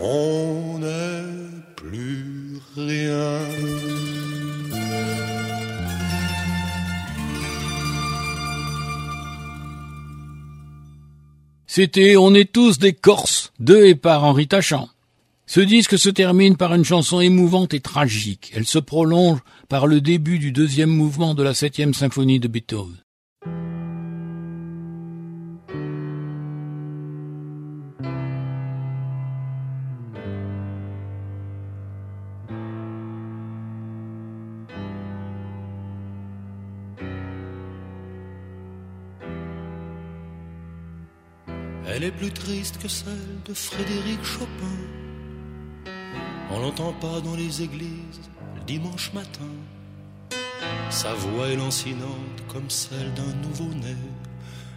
on 0.00 0.78
n'est 0.78 1.74
plus 1.74 2.60
rien. 2.76 4.05
C'était 11.76 12.16
On 12.16 12.32
est 12.32 12.50
tous 12.50 12.78
des 12.78 12.94
Corses, 12.94 13.52
de 13.60 13.84
et 13.84 13.94
par 13.94 14.24
Henri 14.24 14.48
Tachant. 14.48 14.88
Ce 15.44 15.60
disque 15.60 15.98
se 15.98 16.08
termine 16.08 16.56
par 16.56 16.72
une 16.72 16.86
chanson 16.86 17.20
émouvante 17.20 17.74
et 17.74 17.80
tragique. 17.80 18.50
Elle 18.56 18.64
se 18.64 18.78
prolonge 18.78 19.40
par 19.68 19.86
le 19.86 20.00
début 20.00 20.38
du 20.38 20.52
deuxième 20.52 20.88
mouvement 20.88 21.34
de 21.34 21.42
la 21.42 21.52
septième 21.52 21.92
symphonie 21.92 22.40
de 22.40 22.48
Beethoven. 22.48 22.96
Est 42.06 42.12
plus 42.12 42.30
triste 42.30 42.78
que 42.80 42.86
celle 42.86 43.42
de 43.44 43.52
Frédéric 43.52 44.22
Chopin. 44.22 44.78
On 46.50 46.60
l'entend 46.60 46.92
pas 46.92 47.20
dans 47.20 47.34
les 47.34 47.62
églises 47.62 48.30
le 48.54 48.60
dimanche 48.64 49.12
matin. 49.12 49.52
Sa 50.88 51.12
voix 51.14 51.48
est 51.48 51.56
lancinante 51.56 52.38
comme 52.46 52.70
celle 52.70 53.12
d'un 53.14 53.48
nouveau-né. 53.48 53.96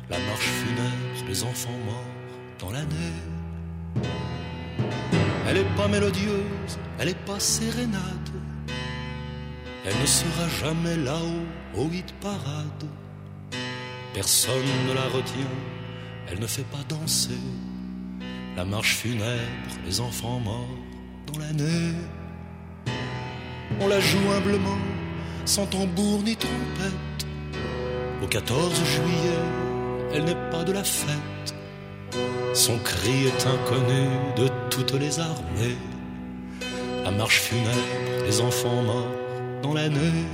La 0.10 0.18
marche 0.18 0.50
funèbre, 0.62 1.28
les 1.28 1.44
enfants 1.44 1.80
morts 1.86 2.16
dans 2.58 2.72
l'année. 2.72 3.20
Elle 5.48 5.58
est 5.58 5.76
pas 5.76 5.88
mélodieuse, 5.88 6.80
elle 6.98 7.10
est 7.10 7.26
pas 7.26 7.40
sérénade. 7.40 8.30
Elle 9.86 10.02
ne 10.02 10.06
sera 10.08 10.48
jamais 10.62 10.98
là-haut 10.98 11.80
au 11.80 11.92
hit 11.92 12.12
parade. 12.22 12.86
Personne 14.16 14.70
ne 14.88 14.94
la 14.94 15.08
retient 15.10 15.79
elle 16.32 16.40
ne 16.40 16.48
fait 16.48 16.64
pas 16.64 16.84
danser 16.88 17.40
la 18.60 18.66
marche 18.66 18.96
funèbre, 18.96 19.74
les 19.86 20.02
enfants 20.02 20.42
morts 20.42 20.78
dans 21.28 21.40
l'année. 21.40 21.94
On 23.80 23.88
la 23.88 24.02
joue 24.02 24.32
humblement, 24.36 24.78
sans 25.46 25.66
tambour 25.66 26.22
ni 26.24 26.36
trompette. 26.36 27.26
Au 28.22 28.28
14 28.28 28.74
juillet, 28.84 29.40
elle 30.14 30.26
n'est 30.26 30.50
pas 30.52 30.66
de 30.66 30.74
la 30.74 30.84
fête. 30.84 31.56
Son 32.54 32.78
cri 32.80 33.28
est 33.28 33.48
inconnu 33.48 34.10
de 34.36 34.50
toutes 34.70 34.96
les 34.96 35.22
armées. 35.22 35.78
La 37.06 37.12
marche 37.12 37.40
funèbre, 37.40 38.26
les 38.26 38.42
enfants 38.42 38.82
morts 38.84 39.16
dans 39.64 39.74
l'année. 39.74 40.26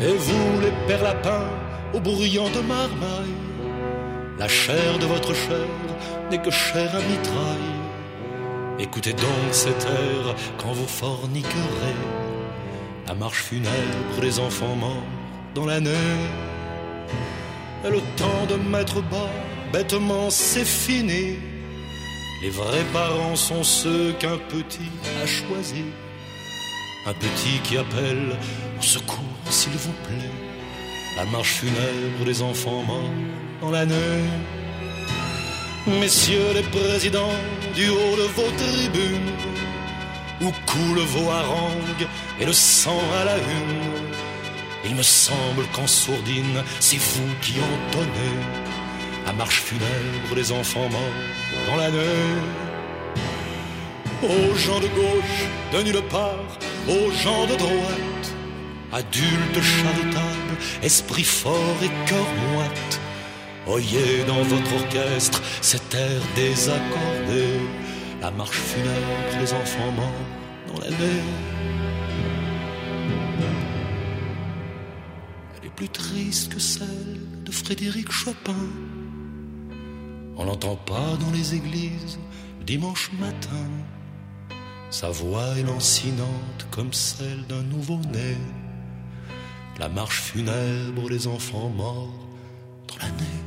Et 0.00 0.16
vous, 0.16 0.60
les 0.62 0.72
pères 0.88 1.04
lapins, 1.04 1.48
au 1.94 2.00
bruyant 2.00 2.50
de 2.50 2.60
marmaille, 2.60 3.45
la 4.38 4.48
chair 4.48 4.98
de 4.98 5.06
votre 5.06 5.34
chair 5.34 5.66
n'est 6.30 6.38
que 6.38 6.50
chair 6.50 6.94
à 6.94 7.00
mitraille. 7.00 7.76
Écoutez 8.78 9.12
donc 9.12 9.48
cet 9.52 9.84
air 9.84 10.34
quand 10.58 10.72
vous 10.72 10.86
forniquerez. 10.86 11.96
La 13.06 13.14
marche 13.14 13.42
funèbre 13.44 14.20
des 14.20 14.38
enfants 14.38 14.76
morts 14.76 15.10
dans 15.54 15.64
l'année. 15.64 16.18
Et 17.84 17.90
le 17.90 18.00
temps 18.16 18.46
de 18.48 18.56
mettre 18.56 19.00
bas, 19.02 19.30
bêtement 19.72 20.28
c'est 20.28 20.64
fini. 20.64 21.38
Les 22.42 22.50
vrais 22.50 22.84
parents 22.92 23.36
sont 23.36 23.62
ceux 23.62 24.12
qu'un 24.18 24.36
petit 24.36 24.90
a 25.22 25.26
choisi. 25.26 25.84
Un 27.06 27.14
petit 27.14 27.60
qui 27.64 27.78
appelle 27.78 28.36
au 28.78 28.82
secours 28.82 29.40
s'il 29.48 29.72
vous 29.72 29.94
plaît. 30.04 30.30
La 31.16 31.24
marche 31.24 31.54
funèbre 31.60 32.24
des 32.26 32.42
enfants 32.42 32.82
morts 32.82 33.10
dans 33.60 33.70
l'année. 33.70 34.24
Messieurs 35.86 36.52
les 36.54 36.62
présidents, 36.62 37.38
du 37.74 37.88
haut 37.88 38.16
de 38.16 38.28
vos 38.34 38.50
tribunes, 38.56 39.32
où 40.40 40.50
coulent 40.66 41.06
vos 41.06 41.30
harangues 41.30 42.06
et 42.40 42.44
le 42.44 42.52
sang 42.52 43.00
à 43.20 43.24
la 43.24 43.36
une, 43.36 44.06
il 44.84 44.94
me 44.94 45.02
semble 45.02 45.64
qu'en 45.72 45.86
sourdine, 45.86 46.62
c'est 46.80 46.98
vous 46.98 47.34
qui 47.40 47.54
entonnez 47.60 48.36
la 49.26 49.32
marche 49.32 49.60
funèbre 49.60 50.34
des 50.34 50.52
enfants 50.52 50.88
morts 50.88 51.66
dans 51.68 51.76
l'année. 51.76 52.38
Aux 54.22 54.54
gens 54.56 54.80
de 54.80 54.86
gauche, 54.88 55.44
de 55.72 55.82
nulle 55.82 56.02
part, 56.08 56.46
aux 56.88 57.10
gens 57.10 57.46
de 57.46 57.56
droite, 57.56 58.34
adultes 58.92 59.62
charitables, 59.62 60.56
esprits 60.82 61.24
forts 61.24 61.82
et 61.82 61.90
cœur 62.08 62.26
moite, 62.52 63.00
Oyez 63.66 64.24
dans 64.26 64.42
votre 64.42 64.74
orchestre 64.74 65.42
cet 65.60 65.92
air 65.94 66.20
désaccordé, 66.36 67.58
la 68.20 68.30
marche 68.30 68.58
funèbre 68.58 69.40
des 69.40 69.52
enfants 69.52 69.90
morts 69.92 70.72
dans 70.72 70.80
l'année. 70.80 71.22
Elle 75.56 75.66
est 75.66 75.74
plus 75.74 75.88
triste 75.88 76.54
que 76.54 76.60
celle 76.60 77.20
de 77.44 77.50
Frédéric 77.50 78.10
Chopin. 78.12 78.66
On 80.36 80.44
l'entend 80.44 80.76
pas 80.76 81.16
dans 81.18 81.32
les 81.32 81.54
églises 81.54 82.18
dimanche 82.64 83.10
matin. 83.18 83.66
Sa 84.90 85.10
voix 85.10 85.56
est 85.56 85.64
comme 86.70 86.92
celle 86.92 87.46
d'un 87.48 87.62
nouveau-né. 87.62 88.36
La 89.78 89.88
marche 89.88 90.20
funèbre 90.20 91.08
des 91.08 91.26
enfants 91.26 91.68
morts 91.68 92.14
dans 92.88 92.96
l'année. 92.98 93.45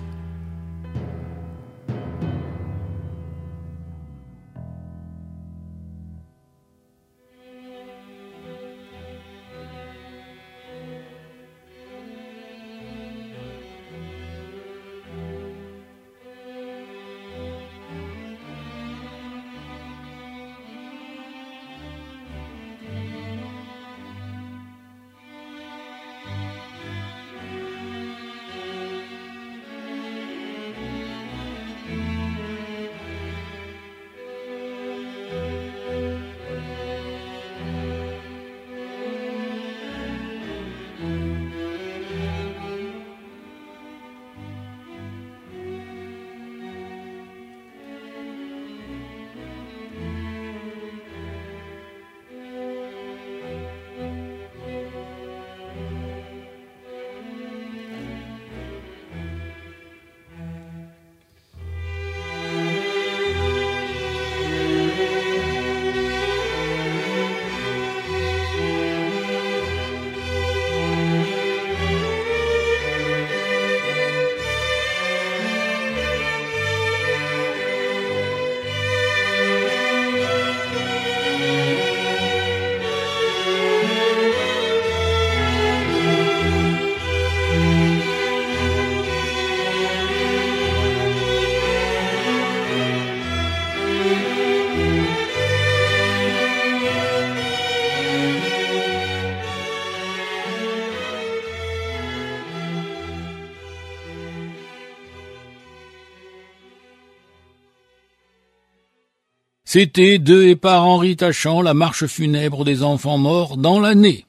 C'était 109.72 110.18
de 110.18 110.42
et 110.42 110.56
par 110.56 110.88
Henri 110.88 111.16
Tachant 111.16 111.62
la 111.62 111.76
marche 111.76 112.08
funèbre 112.08 112.66
des 112.66 112.82
enfants 112.82 113.20
morts 113.20 113.56
dans 113.56 113.80
l'année. 113.80 114.26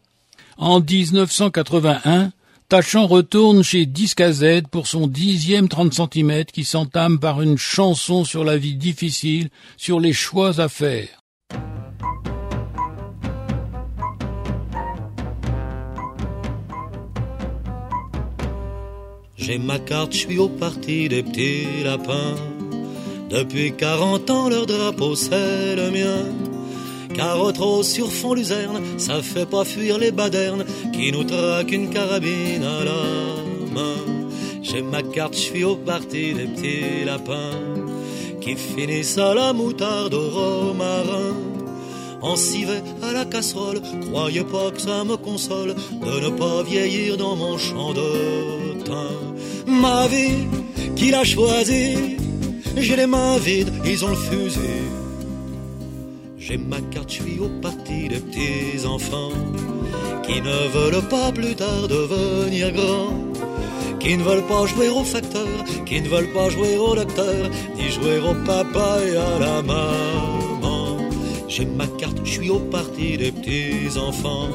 En 0.59 0.81
1981, 0.81 2.31
Tachant 2.69 3.07
retourne 3.07 3.63
chez 3.63 3.87
Disque 3.87 4.23
pour 4.71 4.87
son 4.87 5.07
dixième 5.07 5.67
30 5.67 5.95
cm 5.95 6.45
qui 6.45 6.65
s'entame 6.65 7.19
par 7.19 7.41
une 7.41 7.57
chanson 7.57 8.27
sur 8.27 8.45
la 8.45 8.59
vie 8.59 8.75
difficile, 8.75 9.49
sur 9.79 9.99
les 9.99 10.13
choix 10.13 10.61
à 10.61 10.69
faire. 10.69 11.09
J'ai 19.39 19.57
ma 19.57 19.79
carte, 19.79 20.13
je 20.13 20.19
suis 20.19 20.39
au 20.39 20.51
parti 20.51 21.09
des 21.09 21.23
petits 21.23 21.83
lapins. 21.83 22.37
Depuis 23.31 23.73
40 23.73 24.29
ans, 24.31 24.49
leur 24.49 24.67
drapeau, 24.67 25.15
c'est 25.15 25.77
le 25.77 25.91
mien. 25.93 26.27
Car 27.15 27.53
trop 27.53 27.83
sur 27.85 28.11
fond 28.11 28.35
luzerne, 28.35 28.83
ça 28.99 29.23
fait 29.23 29.47
pas 29.47 29.65
fuir 29.65 29.99
les 29.99 30.11
badernes 30.11 30.65
qui 30.93 31.13
nous 31.13 31.25
traquent 31.25 31.73
une 31.73 31.91
carabine 31.91 32.65
à 32.65 32.85
la 32.85 33.03
main. 33.73 34.01
J'ai 34.63 34.83
ma 34.83 35.03
carte, 35.03 35.35
je 35.35 35.41
suis 35.41 35.65
au 35.65 35.77
parti 35.77 36.35
des 36.35 36.47
petits 36.47 37.05
lapins 37.05 37.59
qui 38.41 38.57
finissent 38.57 39.19
à 39.19 39.35
la 39.35 39.53
moutarde 39.53 40.15
au 40.15 40.31
romarin. 40.31 41.37
En 42.23 42.37
civet 42.37 42.83
à 43.03 43.13
la 43.13 43.25
casserole, 43.25 43.81
croyez 44.11 44.45
pas 44.45 44.71
que 44.73 44.81
ça 44.81 45.05
me 45.05 45.17
console 45.17 45.75
de 45.75 46.21
ne 46.21 46.31
pas 46.31 46.63
vieillir 46.63 47.17
dans 47.17 47.37
mon 47.37 47.57
champ 47.59 47.93
de 47.93 48.83
thym. 48.85 49.73
Ma 49.81 50.09
vie, 50.09 50.47
qui 50.97 51.11
l'a 51.11 51.25
choisie 51.25 52.17
j'ai 52.77 52.97
les 52.97 53.07
mains 53.07 53.39
vides, 53.39 53.73
ils 53.85 54.05
ont 54.05 54.11
le 54.11 54.17
fusil. 54.17 54.83
J'ai 56.39 56.57
ma 56.57 56.81
carte, 56.93 57.11
je 57.11 57.23
suis 57.23 57.39
au 57.39 57.49
parti 57.61 58.09
des 58.09 58.21
petits 58.21 58.87
enfants 58.87 59.33
qui 60.25 60.41
ne 60.41 60.69
veulent 60.75 61.09
pas 61.09 61.33
plus 61.33 61.55
tard 61.55 61.89
devenir 61.89 62.73
grands, 62.73 63.15
qui 63.99 64.17
ne 64.17 64.23
veulent 64.23 64.47
pas 64.47 64.67
jouer 64.67 64.89
au 64.89 65.05
facteur, 65.05 65.47
qui 65.87 66.01
ne 66.01 66.09
veulent 66.09 66.33
pas 66.33 66.49
jouer 66.49 66.77
au 66.77 66.95
docteur, 66.95 67.51
ni 67.77 67.89
jouer 67.91 68.19
au 68.19 68.35
papa 68.45 68.99
et 69.07 69.17
à 69.17 69.39
la 69.39 69.63
maman. 69.63 70.31
J'ai 71.49 71.65
ma 71.67 71.87
carte, 71.99 72.19
je 72.25 72.31
suis 72.31 72.51
au 72.51 72.61
parti 72.61 73.17
des 73.17 73.33
petits 73.33 73.99
enfants 73.99 74.49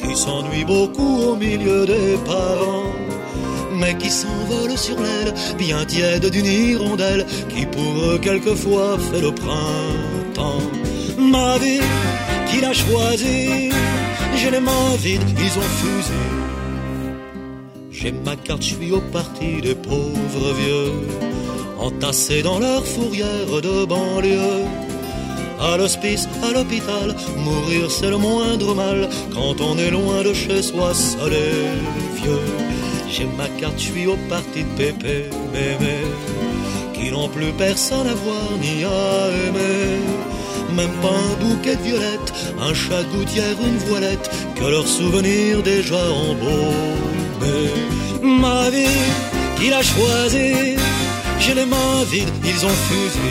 qui 0.00 0.16
s'ennuient 0.16 0.64
beaucoup 0.64 1.20
au 1.28 1.36
milieu 1.36 1.84
des 1.86 2.16
parents 2.24 3.05
mais 3.78 3.96
qui 3.96 4.10
s'envole 4.10 4.76
sur 4.76 4.98
l'aile, 4.98 5.34
bien 5.58 5.84
tiède 5.84 6.28
d'une 6.30 6.46
hirondelle, 6.46 7.26
qui 7.48 7.66
pour 7.66 8.20
quelquefois 8.20 8.98
fait 8.98 9.20
le 9.20 9.32
printemps. 9.32 10.62
Ma 11.18 11.58
vie, 11.58 11.80
qui 12.48 12.60
l'a 12.60 12.72
choisie, 12.72 13.70
j'ai 14.36 14.50
les 14.50 14.60
mains 14.60 14.96
vides, 14.98 15.22
ils 15.38 15.58
ont 15.58 15.70
fusé. 15.80 16.22
J'ai 17.90 18.12
ma 18.12 18.36
carte, 18.36 18.62
je 18.62 18.74
suis 18.74 18.92
au 18.92 19.00
parti 19.00 19.60
des 19.62 19.74
pauvres 19.74 20.52
vieux, 20.60 20.92
entassés 21.78 22.42
dans 22.42 22.58
leur 22.58 22.84
fourrière 22.86 23.60
de 23.62 23.84
banlieue. 23.84 24.64
À 25.58 25.78
l'hospice, 25.78 26.28
à 26.42 26.52
l'hôpital, 26.52 27.16
mourir 27.38 27.90
c'est 27.90 28.10
le 28.10 28.18
moindre 28.18 28.74
mal 28.74 29.08
quand 29.32 29.58
on 29.62 29.78
est 29.78 29.90
loin 29.90 30.22
de 30.22 30.34
chez 30.34 30.60
soi, 30.62 30.92
seul 30.92 31.32
et 31.32 32.20
vieux. 32.20 32.65
J'ai 33.08 33.26
ma 33.38 33.48
carte, 33.60 33.78
je 33.78 33.92
suis 33.92 34.06
au 34.06 34.16
parti 34.28 34.62
de 34.64 34.68
Pépé, 34.76 35.30
bébé, 35.52 35.96
qui 36.92 37.10
n'ont 37.10 37.28
plus 37.28 37.52
personne 37.52 38.06
à 38.06 38.14
voir 38.14 38.50
ni 38.60 38.84
à 38.84 39.28
aimer. 39.46 40.00
Même 40.74 40.90
pas 41.00 41.14
un 41.14 41.44
bouquet 41.44 41.76
de 41.76 41.82
violettes, 41.82 42.32
un 42.60 42.74
chat 42.74 43.04
gouttière, 43.14 43.56
une 43.62 43.78
voilette, 43.88 44.28
que 44.56 44.64
leurs 44.64 44.88
souvenirs 44.88 45.62
déjà 45.62 46.02
embaumés. 46.10 47.70
Ma 48.22 48.68
vie, 48.70 48.86
il 49.64 49.72
a 49.72 49.82
choisi, 49.82 50.76
j'ai 51.38 51.54
les 51.54 51.64
mains 51.64 52.04
vides, 52.10 52.28
ils 52.44 52.66
ont 52.66 52.78
fusé. 52.88 53.30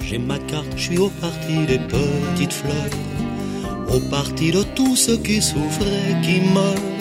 J'ai 0.00 0.18
ma 0.18 0.38
carte, 0.38 0.72
je 0.76 0.84
suis 0.84 0.98
au 0.98 1.10
parti 1.20 1.66
des 1.66 1.80
petites 1.80 2.52
fleurs, 2.52 2.96
au 3.92 4.00
parti 4.08 4.52
de 4.52 4.62
tous 4.74 4.96
ceux 4.96 5.18
qui 5.18 5.42
souffrent 5.42 5.92
et 6.08 6.24
qui 6.24 6.40
meurent 6.40 6.98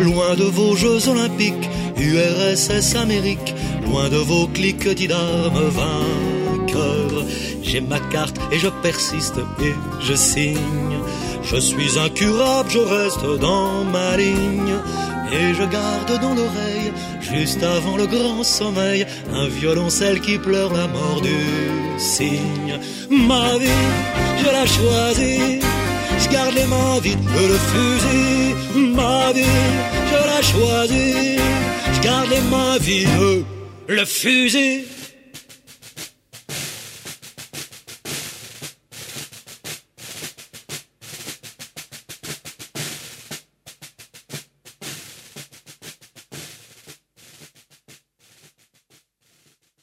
loin 0.00 0.34
de 0.34 0.44
vos 0.44 0.76
Jeux 0.76 1.08
Olympiques, 1.08 1.68
URSS 1.98 2.96
Amérique, 2.96 3.54
loin 3.86 4.08
de 4.08 4.16
vos 4.16 4.46
cliques 4.46 5.08
d'armes 5.08 5.68
vainqueurs. 5.68 7.24
J'ai 7.62 7.80
ma 7.80 7.98
carte 7.98 8.36
et 8.52 8.58
je 8.58 8.68
persiste 8.82 9.38
et 9.62 9.74
je 10.00 10.14
signe. 10.14 10.98
Je 11.42 11.56
suis 11.56 11.98
incurable, 11.98 12.70
je 12.70 12.78
reste 12.78 13.40
dans 13.40 13.84
ma 13.84 14.16
ligne. 14.16 14.76
Et 15.32 15.54
je 15.54 15.64
garde 15.64 16.20
dans 16.20 16.34
l'oreille, 16.34 16.92
juste 17.20 17.62
avant 17.62 17.96
le 17.96 18.06
grand 18.06 18.44
sommeil, 18.44 19.04
un 19.32 19.48
violoncelle 19.48 20.20
qui 20.20 20.38
pleure 20.38 20.72
la 20.72 20.86
mort 20.86 21.20
du 21.20 21.98
cygne. 21.98 22.78
Ma 23.10 23.58
vie, 23.58 23.66
je 24.38 24.46
la 24.46 24.66
choisis 24.66 25.64
je 26.18 26.28
garde 26.28 26.54
les 26.54 26.66
mains 26.66 26.98
vides 27.00 27.18
le 27.24 27.58
fusil. 27.70 28.54
Ma 28.94 29.32
vie, 29.32 29.42
je 30.10 30.26
la 30.30 30.42
choisis. 30.42 31.40
Je 31.94 32.00
garde 32.02 32.30
les 32.30 32.40
mains 32.42 32.78
vides, 32.78 33.44
le 33.88 34.04
fusil. 34.04 34.84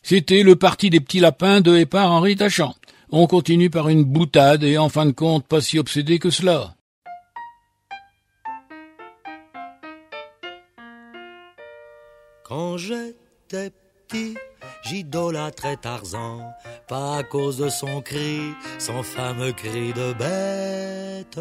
C'était 0.06 0.44
le 0.44 0.56
parti 0.56 0.92
des 0.92 1.00
petits 1.00 1.22
lapins 1.22 1.62
de 1.62 1.76
et 1.76 1.88
par 1.88 2.12
Henri 2.12 2.36
Tachant. 2.36 2.76
On 3.16 3.28
continue 3.28 3.70
par 3.70 3.90
une 3.90 4.06
boutade 4.06 4.64
et 4.64 4.80
en 4.80 4.90
fin 4.90 5.06
de 5.06 5.12
compte 5.12 5.46
pas 5.46 5.62
si 5.62 5.78
obsédé 5.78 6.18
que 6.18 6.32
cela. 6.32 6.74
Quand 12.44 12.78
j'étais 12.78 13.70
petit, 14.08 14.34
j'idolâtrais 14.82 15.78
Tarzan, 15.78 16.40
pas 16.88 17.18
à 17.18 17.24
cause 17.24 17.58
de 17.58 17.70
son 17.70 18.02
cri, 18.02 18.40
son 18.80 19.04
fameux 19.04 19.52
cri 19.52 19.94
de 19.94 20.14
bête. 20.14 21.40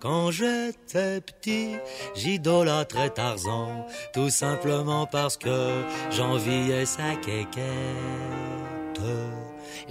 Quand 0.00 0.32
j'étais 0.32 1.20
petit, 1.20 1.76
j'idolâtrais 2.16 3.10
Tarzan, 3.10 3.86
tout 4.12 4.30
simplement 4.30 5.06
parce 5.06 5.36
que 5.36 5.84
j'enviais 6.10 6.84
sa 6.84 7.14
quéquette. 7.14 7.60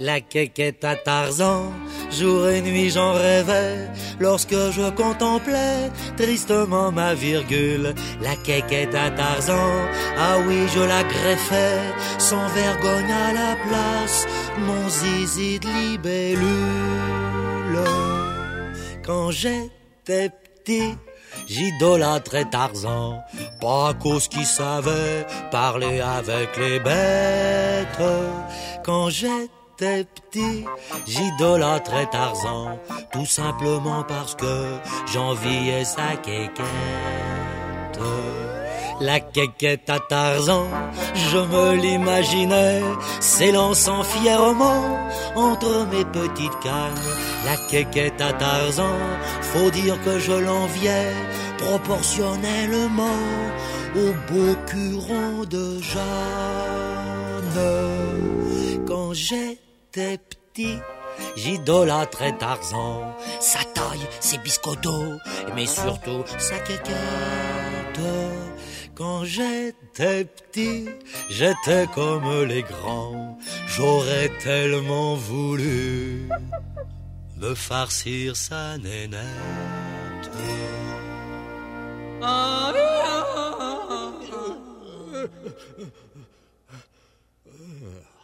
La 0.02 0.22
quéquette 0.22 0.82
à 0.82 0.96
Tarzan, 0.96 1.74
jour 2.10 2.48
et 2.48 2.62
nuit 2.62 2.88
j'en 2.88 3.12
rêvais, 3.12 3.86
lorsque 4.18 4.54
je 4.54 4.88
contemplais 4.92 5.90
tristement 6.16 6.90
ma 6.90 7.12
virgule. 7.12 7.94
La 8.22 8.34
quéquette 8.34 8.94
à 8.94 9.10
Tarzan, 9.10 9.70
ah 10.16 10.38
oui 10.46 10.56
je 10.74 10.80
la 10.80 11.02
greffais, 11.04 11.82
sans 12.16 12.48
vergogne 12.48 13.12
à 13.12 13.32
la 13.34 13.56
place, 13.68 14.26
mon 14.56 14.88
zizi 14.88 15.60
de 15.60 15.68
libellule. 15.68 16.48
Quand 19.04 19.30
j'étais 19.30 20.30
petit, 20.30 20.94
j'idolâtrais 21.46 22.46
Tarzan, 22.46 23.20
pas 23.60 23.90
à 23.90 23.94
cause 23.94 24.28
qu'il 24.28 24.46
savait 24.46 25.26
parler 25.50 26.00
avec 26.00 26.56
les 26.56 26.80
bêtes. 26.80 28.00
Quand 28.82 29.10
j'étais 29.10 29.59
petit, 29.80 30.64
j'idolâtrais 31.06 32.08
Tarzan, 32.10 32.78
tout 33.12 33.26
simplement 33.26 34.04
parce 34.06 34.34
que 34.34 34.76
j'enviais 35.12 35.84
sa 35.84 36.16
quéquette. 36.16 36.60
La 39.00 39.18
quéquette 39.18 39.88
à 39.88 39.98
Tarzan, 39.98 40.66
je 41.14 41.38
me 41.38 41.74
l'imaginais, 41.74 42.82
s'élançant 43.20 44.02
fièrement 44.02 44.98
entre 45.34 45.86
mes 45.90 46.04
petites 46.04 46.58
cannes. 46.62 47.02
La 47.46 47.56
quéquette 47.56 48.20
à 48.20 48.34
Tarzan, 48.34 48.98
faut 49.40 49.70
dire 49.70 49.96
que 50.04 50.18
je 50.18 50.32
l'enviais 50.32 51.14
proportionnellement 51.56 53.20
au 53.96 54.12
beau 54.30 54.54
curon 54.66 55.44
de 55.48 55.80
Jeanne. 55.80 56.00
Quand 58.86 59.14
j'ai 59.14 59.58
j'étais 59.92 60.18
petit, 60.18 60.78
j'idolâtrais 61.36 62.36
Tarzan. 62.38 63.16
Sa 63.40 63.60
taille, 63.74 64.06
ses 64.20 64.38
biscottos, 64.38 65.18
mais 65.54 65.66
surtout 65.66 66.24
sa 66.38 66.58
quéquette. 66.58 66.96
Quand 68.94 69.24
j'étais 69.24 70.24
petit, 70.24 70.88
j'étais 71.30 71.86
comme 71.94 72.44
les 72.44 72.62
grands. 72.62 73.38
J'aurais 73.66 74.30
tellement 74.42 75.14
voulu 75.14 76.28
me 77.38 77.54
farcir 77.54 78.36
sa 78.36 78.76
nénette. 78.78 79.20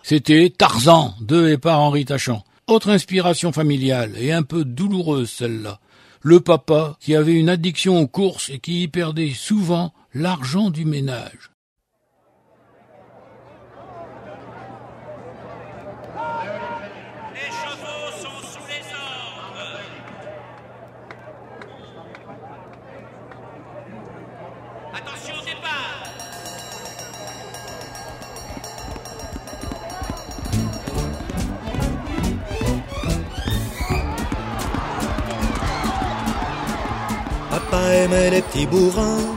C'était 0.09 0.53
Tarzan 0.57 1.17
de 1.21 1.49
et 1.49 1.59
par 1.59 1.81
Henri 1.81 2.05
Tachant. 2.05 2.45
Autre 2.69 2.91
inspiration 2.91 3.51
familiale, 3.51 4.13
et 4.17 4.31
un 4.31 4.45
peu 4.45 4.65
douloureuse 4.65 5.29
celle-là. 5.29 5.81
Le 6.23 6.39
papa 6.39 6.97
qui 7.01 7.17
avait 7.17 7.35
une 7.35 7.49
addiction 7.49 7.99
aux 7.99 8.07
courses 8.07 8.49
et 8.51 8.61
qui 8.61 8.85
y 8.85 8.87
perdait 8.87 9.33
souvent 9.35 9.93
l'argent 10.15 10.71
du 10.71 10.85
ménage. 10.85 11.51
Aimait 38.07 38.31
les 38.31 38.43
petits 38.43 38.67
bourrins, 38.67 39.35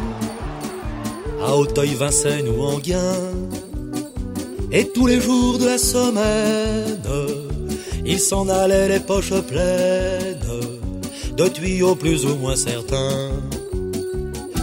à 1.44 1.56
Auteuil, 1.56 1.96
Vincennes 1.96 2.48
ou 2.50 2.62
Anguien. 2.62 3.16
Et 4.72 4.88
tous 4.90 5.08
les 5.08 5.20
jours 5.20 5.58
de 5.58 5.66
la 5.66 5.80
semaine, 5.80 7.02
il 8.06 8.20
s'en 8.20 8.48
allait 8.48 8.88
les 8.88 9.00
poches 9.00 9.42
pleines, 9.48 10.60
de 11.36 11.48
tuyaux 11.48 11.96
plus 11.96 12.28
ou 12.28 12.36
moins 12.36 12.56
certains. 12.56 13.32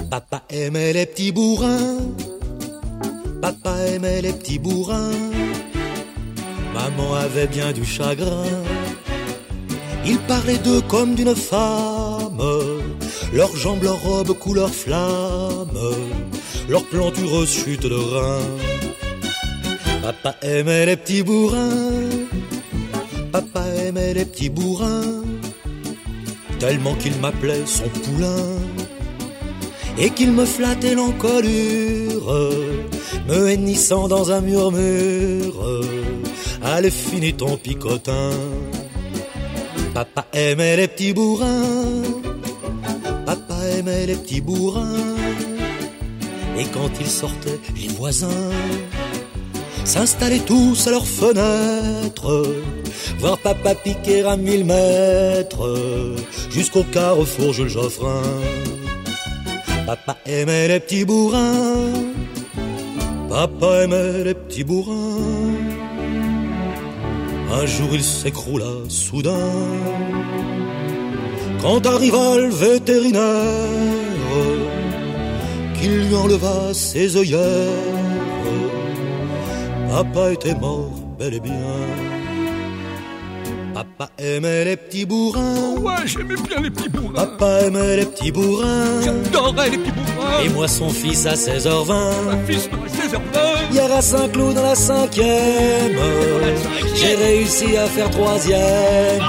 Papa 0.08 0.42
aimait 0.50 0.92
les 0.92 1.06
petits 1.06 1.32
bourrins, 1.32 1.98
papa 3.42 3.74
aimait 3.88 4.22
les 4.22 4.34
petits 4.34 4.60
bourrins. 4.60 5.10
Maman 6.74 7.16
avait 7.16 7.48
bien 7.48 7.72
du 7.72 7.84
chagrin. 7.84 8.44
Il 10.04 10.18
parlait 10.18 10.58
d'eux 10.58 10.82
comme 10.82 11.16
d'une 11.16 11.34
femme, 11.34 12.40
leurs 13.32 13.56
jambes, 13.56 13.82
leurs 13.82 14.02
robes 14.02 14.32
couleur 14.32 14.70
flamme, 14.70 15.78
leurs 16.68 16.84
plantureuses 16.84 17.50
chutes 17.50 17.86
de 17.86 17.94
reins. 17.94 18.56
Papa 20.02 20.36
aimait 20.42 20.86
les 20.86 20.96
petits 20.96 21.22
bourrins, 21.22 22.10
papa 23.32 23.64
aimait 23.84 24.14
les 24.14 24.24
petits 24.24 24.50
bourrins, 24.50 25.22
tellement 26.58 26.94
qu'il 26.94 27.16
m'appelait 27.16 27.66
son 27.66 27.88
poulain, 27.88 28.58
et 29.98 30.10
qu'il 30.10 30.32
me 30.32 30.44
flattait 30.44 30.94
l'encolure, 30.94 32.32
me 33.28 33.48
hennissant 33.48 34.06
dans 34.08 34.30
un 34.30 34.40
murmure. 34.42 35.82
Allez, 36.62 36.90
finis 36.90 37.34
ton 37.34 37.56
picotin. 37.56 38.30
Papa 39.94 40.26
aimait 40.32 40.76
les 40.76 40.88
petits 40.88 41.14
bourrins, 41.14 42.02
les 43.86 44.14
petits 44.16 44.40
bourrins. 44.40 45.16
Et 46.58 46.64
quand 46.64 46.90
ils 47.00 47.06
sortaient, 47.06 47.60
les 47.80 47.88
voisins 47.88 48.50
s'installaient 49.84 50.40
tous 50.40 50.86
à 50.86 50.90
leurs 50.90 51.06
fenêtres, 51.06 52.46
voir 53.18 53.38
papa 53.38 53.74
piquer 53.74 54.22
à 54.24 54.36
mille 54.36 54.64
mètres, 54.64 55.68
jusqu'au 56.50 56.82
carrefour 56.82 57.52
Jules 57.52 57.68
Geoffrin. 57.68 58.22
Papa 59.86 60.16
aimait 60.26 60.68
les 60.68 60.80
petits 60.80 61.04
bourrins, 61.04 61.92
papa 63.28 63.84
aimait 63.84 64.24
les 64.24 64.34
petits 64.34 64.64
bourrins. 64.64 65.54
Un 67.52 67.66
jour 67.66 67.90
il 67.92 68.02
s'écroula 68.02 68.72
soudain 68.88 69.52
quand 71.62 71.86
arriva 71.86 72.36
le 72.36 72.48
vétérinaire 72.48 73.22
qui 75.74 75.88
lui 75.88 76.14
enleva 76.14 76.72
ses 76.72 77.16
œillères. 77.16 77.96
Papa 79.90 80.32
était 80.32 80.54
mort 80.54 80.90
bel 81.18 81.34
et 81.34 81.40
bien. 81.40 81.52
Papa 83.74 84.10
aimait 84.18 84.64
les 84.64 84.76
petits 84.76 85.04
bourrins. 85.04 85.74
Ouais, 85.78 86.06
j'aimais 86.06 86.34
bien 86.48 86.60
les 86.62 86.70
petits 86.70 86.88
bourrins. 86.88 87.14
Papa 87.14 87.60
aimait 87.66 87.96
les 87.98 88.06
petits 88.06 88.32
bourrins. 88.32 89.02
J'adorais 89.02 89.70
les 89.70 89.78
petits 89.78 89.90
bourrins. 89.90 90.42
Et 90.44 90.48
moi 90.48 90.66
son 90.68 90.88
fils 90.88 91.26
à 91.26 91.34
16h20. 91.34 92.46
fils 92.46 92.70
de 92.70 92.76
16h20. 92.76 93.55
Hier 93.72 93.92
à 93.92 94.00
Saint-Cloud 94.02 94.54
dans 94.54 94.62
la 94.62 94.74
cinquième, 94.74 95.98
j'ai 96.94 97.14
réussi 97.14 97.76
à 97.76 97.86
faire 97.86 98.10
troisième. 98.10 99.22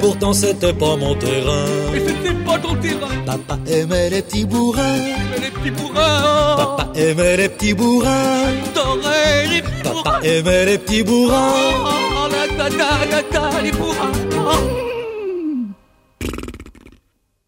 Pourtant 0.00 0.32
c'était 0.32 0.72
pas 0.72 0.96
mon 0.96 1.14
terrain. 1.14 1.66
Et 1.94 2.00
c'était 2.00 2.34
pas 2.44 2.58
ton 2.58 2.74
terrain. 2.76 3.08
Papa 3.26 3.58
aimait 3.66 4.10
les 4.10 4.22
petits 4.22 4.44
bourrins. 4.44 4.82
Mais 5.30 5.40
les 5.40 5.50
petits 5.50 5.70
bourrins. 5.70 6.56
Papa 6.56 6.92
aimait 6.94 7.36
les 7.36 7.48
petits 7.48 7.74
bourrins. 7.74 8.44
J'adorais 8.74 9.46
les 9.48 9.62
petits 9.62 9.82
Papa 9.82 10.20
aimait 10.22 10.66
les 10.66 10.78
petits 10.78 11.02
bourrins. 11.02 11.52
Oh, 11.84 12.28
la 12.58 12.68
la 12.68 13.62
les 13.62 13.72
bourrins. 13.72 14.12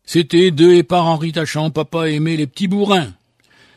C'était 0.05 0.51
de 0.51 0.73
et 0.73 0.83
par 0.83 1.07
Henri 1.07 1.31
Tachant, 1.31 1.71
papa 1.71 2.09
aimait 2.11 2.37
les 2.37 2.49
petits 2.49 2.67
bourrins. 2.67 3.13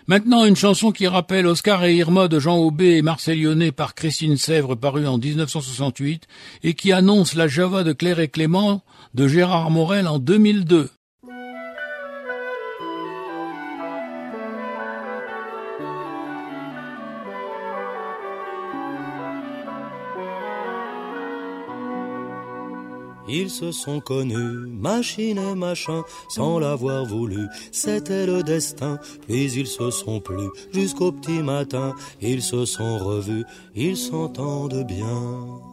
Maintenant, 0.06 0.44
une 0.44 0.58
chanson 0.58 0.92
qui 0.92 1.08
rappelle 1.08 1.48
Oscar 1.48 1.86
et 1.86 1.96
Irma 1.96 2.28
de 2.28 2.38
Jean 2.38 2.58
Aubé 2.58 2.98
et 2.98 3.02
Marcel 3.02 3.42
Lyonnais 3.42 3.72
par 3.72 3.96
Christine 3.96 4.36
Sèvres 4.36 4.76
paru 4.76 5.08
en 5.08 5.18
1968 5.18 6.28
et 6.64 6.74
qui 6.74 6.92
annonce 6.92 7.36
la 7.36 7.48
Java 7.48 7.86
de 7.86 7.94
Claire 7.94 8.20
et 8.20 8.28
Clément 8.28 8.84
de 9.14 9.30
Gérard 9.30 9.72
Morel 9.72 10.10
en 10.10 10.20
2002. 10.20 10.90
Ils 23.28 23.50
se 23.50 23.72
sont 23.72 24.00
connus, 24.00 24.68
machine 24.68 25.38
et 25.38 25.56
machin, 25.56 26.04
sans 26.30 26.60
l'avoir 26.60 27.06
voulu. 27.06 27.48
C'était 27.72 28.26
le 28.26 28.44
destin, 28.44 29.00
puis 29.28 29.52
ils 29.52 29.68
se 29.68 29.92
sont 29.92 30.20
plus 30.20 30.50
jusqu'au 30.74 31.12
petit 31.12 31.42
matin. 31.42 31.94
Ils 32.22 32.42
se 32.42 32.66
sont 32.66 32.98
revus, 32.98 33.46
ils 33.76 33.98
s'entendent 33.98 34.86
bien. 34.86 35.64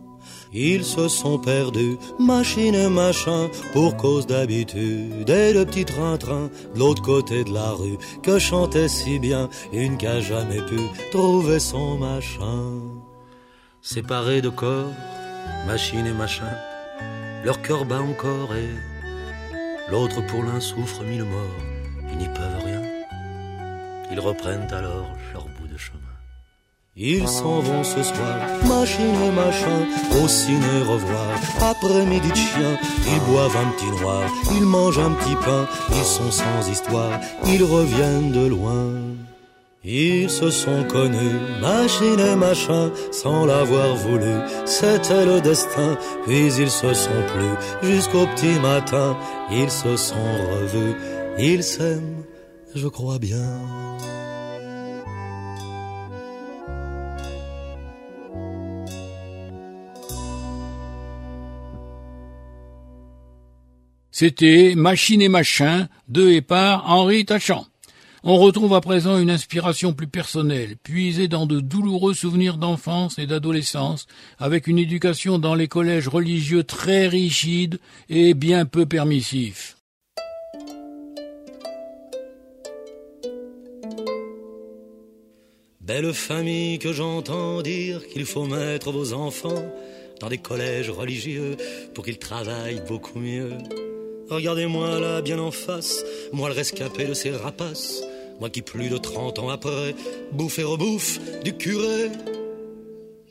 Ils 0.53 0.85
se 0.85 1.09
sont 1.09 1.39
perdus, 1.39 1.97
machine 2.19 2.75
et 2.75 2.89
machin, 2.89 3.49
pour 3.73 3.97
cause 3.97 4.27
d'habitude. 4.27 5.29
Et 5.31 5.53
le 5.53 5.65
petit 5.65 5.85
train-train 5.85 6.51
de 6.75 6.79
l'autre 6.79 7.03
côté 7.03 7.45
de 7.45 7.53
la 7.53 7.71
rue, 7.71 7.99
que 8.23 8.39
chantait 8.39 8.89
si 8.89 9.19
bien 9.19 9.49
une 9.73 9.97
qui 9.97 10.07
a 10.07 10.21
jamais 10.21 10.63
pu 10.63 10.79
trouver 11.13 11.61
son 11.61 11.99
machin. 11.99 12.81
Séparés 13.81 14.43
de 14.43 14.49
corps, 14.49 14.93
machine 15.67 16.07
et 16.07 16.13
machin, 16.13 16.51
leur 17.45 17.63
cœur 17.63 17.85
bat 17.85 18.01
encore 18.01 18.55
et 18.55 18.71
l'autre 19.91 20.21
pour 20.27 20.43
l'un 20.43 20.61
souffre 20.61 21.03
mille 21.05 21.25
morts. 21.25 21.61
Ils 22.11 22.19
n'y 22.19 22.29
peuvent 22.29 22.65
rien. 22.65 22.83
Ils 24.11 24.21
reprennent 24.21 24.73
alors 24.73 25.11
leur 25.33 25.45
bout 25.45 25.69
de 25.69 25.77
chemin. 25.77 25.99
Ils 26.97 27.29
s'en 27.29 27.61
vont 27.61 27.85
ce 27.85 28.03
soir, 28.03 28.37
machine 28.67 29.15
et 29.23 29.31
machin, 29.31 29.87
au 30.23 30.29
ciné 30.29 30.83
revoir. 30.87 31.31
Après-midi 31.61 32.29
de 32.29 32.35
chien, 32.35 32.79
ils 33.07 33.33
boivent 33.33 33.57
un 33.57 33.71
petit 33.71 34.03
noir, 34.03 34.23
ils 34.57 34.67
mangent 34.67 34.99
un 34.99 35.13
petit 35.13 35.37
pain, 35.37 35.67
ils 35.91 36.05
sont 36.05 36.31
sans 36.31 36.69
histoire, 36.69 37.21
ils 37.47 37.63
reviennent 37.63 38.33
de 38.33 38.47
loin. 38.49 38.85
Ils 39.83 40.29
se 40.29 40.51
sont 40.51 40.85
connus, 40.85 41.41
machine 41.63 42.21
et 42.21 42.37
machin, 42.37 42.93
sans 43.13 43.47
l'avoir 43.47 43.97
voulu. 43.97 44.37
C'était 44.67 45.25
le 45.25 45.41
destin, 45.41 45.97
puis 46.27 46.49
ils 46.49 46.71
se 46.71 46.93
sont 46.93 47.23
plus. 47.33 47.91
Jusqu'au 47.91 48.27
petit 48.27 48.61
matin, 48.61 49.17
ils 49.51 49.71
se 49.71 49.97
sont 49.97 50.17
revus. 50.53 50.95
Ils 51.39 51.65
s'aiment, 51.65 52.25
je 52.75 52.89
crois 52.89 53.19
bien. 53.19 53.39
C'était 64.11 64.75
Machine 64.77 65.23
et 65.23 65.31
Machin 65.31 65.89
de 66.09 66.29
et 66.29 66.43
par 66.43 66.91
Henri 66.91 67.25
Tachant. 67.25 67.65
On 68.23 68.37
retrouve 68.37 68.75
à 68.75 68.83
présent 68.83 69.17
une 69.19 69.31
inspiration 69.31 69.95
plus 69.95 70.07
personnelle, 70.07 70.77
puisée 70.83 71.27
dans 71.27 71.47
de 71.47 71.59
douloureux 71.59 72.13
souvenirs 72.13 72.59
d'enfance 72.59 73.19
et 73.19 73.27
d'adolescence, 73.27 74.07
avec 74.39 74.67
une 74.67 74.79
éducation 74.79 75.39
dans 75.39 75.55
les 75.55 75.69
collèges 75.69 76.09
religieux 76.09 76.63
très 76.63 77.09
rigides 77.09 77.81
et 78.11 78.35
bien 78.35 78.67
peu 78.67 78.85
permissifs. 78.85 79.79
Belle 85.81 86.13
famille 86.13 86.79
que 86.79 86.93
j'entends 86.93 87.63
dire 87.63 88.07
qu'il 88.07 88.27
faut 88.27 88.45
mettre 88.45 88.93
vos 88.93 89.15
enfants 89.15 89.65
dans 90.21 90.29
des 90.29 90.39
collèges 90.39 90.91
religieux 90.91 91.57
pour 91.95 92.05
qu'ils 92.05 92.19
travaillent 92.19 92.83
beaucoup 92.87 93.19
mieux. 93.19 93.57
Regardez-moi 94.29 95.01
là, 95.01 95.23
bien 95.23 95.41
en 95.41 95.51
face, 95.51 96.05
moi 96.33 96.49
le 96.49 96.55
rescapé 96.55 97.07
de 97.07 97.15
ces 97.15 97.31
rapaces, 97.31 98.05
moi 98.41 98.51
qui 98.51 98.63
plus 98.63 98.89
de 98.89 98.97
trente 98.97 99.39
ans 99.39 99.51
après, 99.51 99.95
bouffe 100.33 100.59
et 100.59 100.65
rebouffe 100.65 101.21
du 101.45 101.57
curé. 101.57 102.11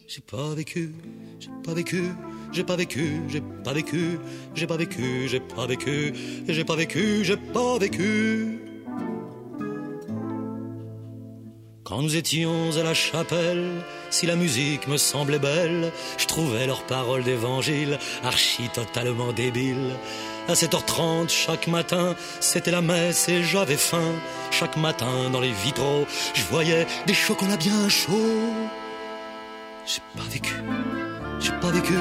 J'ai 0.08 0.22
pas 0.22 0.54
vécu, 0.56 0.94
j'ai 1.40 1.50
pas 1.64 1.74
vécu, 1.74 2.04
j'ai 2.52 2.64
pas 2.64 2.76
vécu, 2.76 3.22
j'ai 3.28 3.42
pas 3.42 3.74
vécu, 3.74 4.20
j'ai 4.56 4.62
pas 4.62 4.76
vécu, 4.76 5.28
j'ai 5.28 5.40
pas 5.40 5.68
vécu, 5.68 6.14
j'ai 6.48 6.64
pas 6.64 6.76
vécu, 6.76 7.24
j'ai 7.24 7.38
pas 7.38 7.78
vécu. 7.78 8.60
Quand 11.84 12.04
nous 12.04 12.16
étions 12.16 12.78
à 12.78 12.84
la 12.84 12.94
chapelle, 12.94 13.82
si 14.12 14.28
la 14.28 14.36
musique 14.36 14.88
me 14.88 14.98
semblait 14.98 15.40
belle, 15.40 15.92
je 16.20 16.28
trouvais 16.28 16.68
leurs 16.68 16.86
paroles 16.86 17.24
d'évangile 17.24 17.98
archi 18.24 18.70
totalement 18.70 19.34
débiles. 19.34 19.96
À 20.50 20.54
7h30 20.54 21.30
chaque 21.30 21.68
matin, 21.68 22.16
c'était 22.40 22.72
la 22.72 22.82
messe 22.82 23.30
et 23.30 23.44
j'avais 23.44 23.78
faim. 23.78 24.16
Chaque 24.50 24.78
matin 24.78 25.30
dans 25.32 25.42
les 25.42 25.52
vitraux, 25.52 26.08
je 26.34 26.42
voyais 26.46 26.88
des 27.06 27.14
chocolats 27.14 27.56
bien 27.56 27.88
chauds. 27.88 28.56
J'ai 29.86 30.02
pas 30.18 30.28
vécu, 30.28 30.56
j'ai 31.40 31.52
pas 31.52 31.70
vécu, 31.70 32.00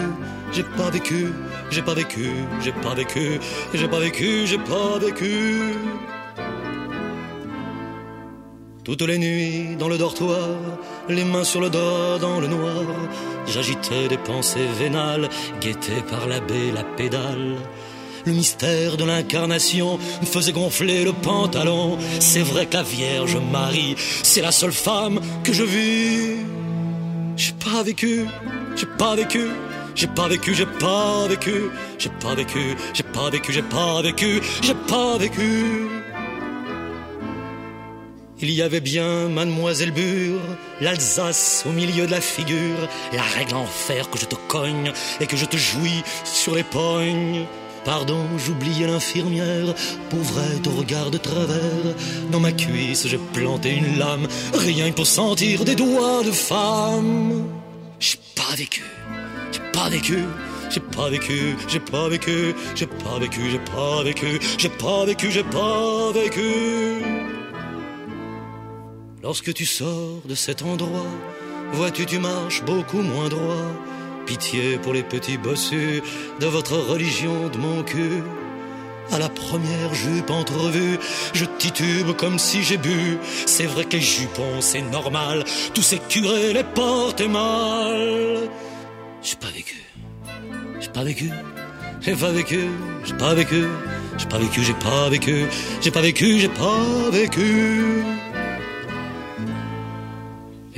j'ai 0.51 0.63
pas 0.63 0.89
vécu, 0.89 1.31
j'ai 1.71 1.83
pas 1.83 1.93
vécu, 1.93 2.31
j'ai 2.63 2.73
pas 2.73 2.95
vécu, 2.95 3.39
j'ai 3.75 3.89
pas 3.89 4.01
vécu, 4.01 4.47
j'ai 4.47 4.59
pas 4.59 4.99
vécu. 4.99 5.75
Toutes 8.83 9.03
les 9.03 9.19
nuits 9.19 9.77
dans 9.77 9.89
le 9.89 9.99
dortoir, 9.99 10.57
les 11.11 11.25
mains 11.25 11.45
sur 11.45 11.61
le 11.61 11.69
dos 11.69 12.17
dans 12.19 12.41
le 12.41 12.47
noir, 12.47 12.87
j'agitais 13.47 14.09
des 14.09 14.17
pensées 14.17 14.69
vénales, 14.79 15.29
guettées 15.61 16.03
par 16.09 16.27
l'abbé 16.27 16.73
la 16.73 16.85
pédale. 16.85 17.57
Le 18.27 18.33
mystère 18.33 18.97
de 18.97 19.05
l'incarnation 19.05 19.99
me 20.21 20.27
faisait 20.27 20.53
gonfler 20.53 21.05
le 21.05 21.13
pantalon. 21.13 21.99
C'est 22.21 22.43
vrai 22.43 22.67
que 22.67 22.75
la 22.75 22.83
Vierge 22.83 23.37
Marie, 23.53 23.95
c'est 24.23 24.43
la 24.43 24.53
seule 24.53 24.73
femme 24.73 25.21
que 25.45 25.53
je 25.53 25.65
vis. 25.65 26.37
J'ai 27.37 27.53
pas 27.53 27.83
vécu, 27.83 28.27
j'ai 28.77 28.87
pas 28.87 29.15
vécu, 29.15 29.47
j'ai 29.95 30.09
pas 30.09 30.29
vécu, 30.29 30.55
j'ai 30.55 30.67
pas 30.67 31.29
vécu, 31.29 31.71
j'ai 31.99 32.11
pas 32.11 32.35
vécu, 32.35 32.77
j'ai 32.95 33.03
pas 33.05 33.31
vécu, 33.31 33.53
j'ai 33.53 33.63
pas 33.63 34.03
vécu, 34.03 34.41
j'ai 34.63 34.75
pas 34.75 35.19
vécu. 35.19 35.89
Il 38.41 38.53
y 38.53 38.63
avait 38.63 38.81
bien 38.81 39.29
Mademoiselle 39.29 39.91
Bure, 39.91 40.41
l'Alsace 40.81 41.65
au 41.67 41.73
milieu 41.73 42.07
de 42.07 42.13
la 42.13 42.21
figure, 42.21 42.89
la 43.13 43.23
règle 43.23 43.57
en 43.57 43.67
fer 43.67 44.11
que 44.11 44.19
je 44.19 44.27
te 44.27 44.37
cogne 44.47 44.93
et 45.21 45.27
que 45.27 45.37
je 45.37 45.45
te 45.45 45.57
jouis 45.57 46.05
sur 46.25 46.55
les 46.55 46.63
pognes. 46.63 47.47
Pardon, 47.85 48.25
j'oubliais 48.37 48.87
l'infirmière, 48.87 49.75
pauvrette 50.11 50.67
au 50.67 50.71
regard 50.71 51.11
de 51.11 51.19
travers. 51.19 51.95
Dans 52.31 52.41
ma 52.41 52.53
cuisse, 52.53 53.07
j'ai 53.07 53.19
planté 53.33 53.75
une 53.77 53.99
lame, 53.99 54.27
rien 54.55 54.91
que 54.91 54.97
pour 54.97 55.07
sentir 55.07 55.65
des 55.65 55.75
doigts 55.75 56.23
de 56.23 56.31
femme. 56.33 57.45
J'ai 57.99 58.19
pas 58.37 58.55
vécu, 58.57 58.85
j'ai 59.53 59.61
pas 59.73 59.89
vécu, 59.89 60.25
j'ai 60.71 60.81
pas 60.81 61.09
vécu, 61.09 61.57
j'ai 61.69 61.81
pas 61.81 62.09
vécu, 62.09 62.55
j'ai 62.75 62.87
pas 62.87 63.19
vécu, 63.19 63.51
j'ai 63.51 63.59
pas 63.59 64.03
vécu, 64.03 64.41
j'ai 64.59 64.69
pas 64.69 65.05
vécu, 65.05 65.31
j'ai 65.31 65.45
pas 65.45 66.13
vécu. 66.13 67.03
Lorsque 69.23 69.53
tu 69.53 69.67
sors 69.67 70.21
de 70.25 70.35
cet 70.35 70.63
endroit, 70.63 71.07
vois-tu, 71.73 72.07
tu 72.07 72.19
marches 72.19 72.63
beaucoup 72.65 73.03
moins 73.03 73.29
droit. 73.29 73.73
Pitié 74.29 74.77
pour 74.77 74.93
les 74.93 75.03
petits 75.03 75.39
bossus 75.39 76.03
de 76.39 76.47
votre 76.47 76.77
religion 76.77 77.49
de 77.49 77.57
mon 77.57 77.83
cul. 77.83 78.23
À 79.11 79.19
la 79.19 79.31
première 79.31 79.95
jupe 79.95 80.29
entrevue, 80.29 80.99
je 81.33 81.47
titube 81.47 82.13
comme 82.13 82.39
si 82.39 82.63
j'ai 82.63 82.77
bu. 82.77 83.17
C'est 83.47 83.65
vrai 83.65 83.87
que 83.87 83.93
les 83.93 84.03
jupons, 84.03 84.61
c'est 84.61 84.83
normal. 84.83 85.45
Tous 85.73 85.81
ces 85.81 85.99
curés 85.99 86.53
les 86.53 86.63
portent 86.63 87.23
mal. 87.23 88.51
J'ai 89.23 89.37
pas 89.37 89.49
vécu. 89.49 89.83
J'ai 90.79 90.89
pas 90.91 91.05
vécu. 91.05 91.31
J'ai 92.03 92.15
pas 92.15 92.31
vécu. 92.31 92.69
J'ai 93.07 93.15
pas 93.15 93.35
vécu. 93.35 93.65
J'ai 94.19 94.27
pas 94.27 94.39
vécu. 94.39 94.63
J'ai 94.63 94.75
pas 94.75 95.09
vécu. 95.09 95.47
J'ai 95.81 95.91
pas 95.91 96.03
vécu. 96.03 96.39
J'ai 96.39 96.49
pas 96.49 97.11
vécu. 97.11 98.18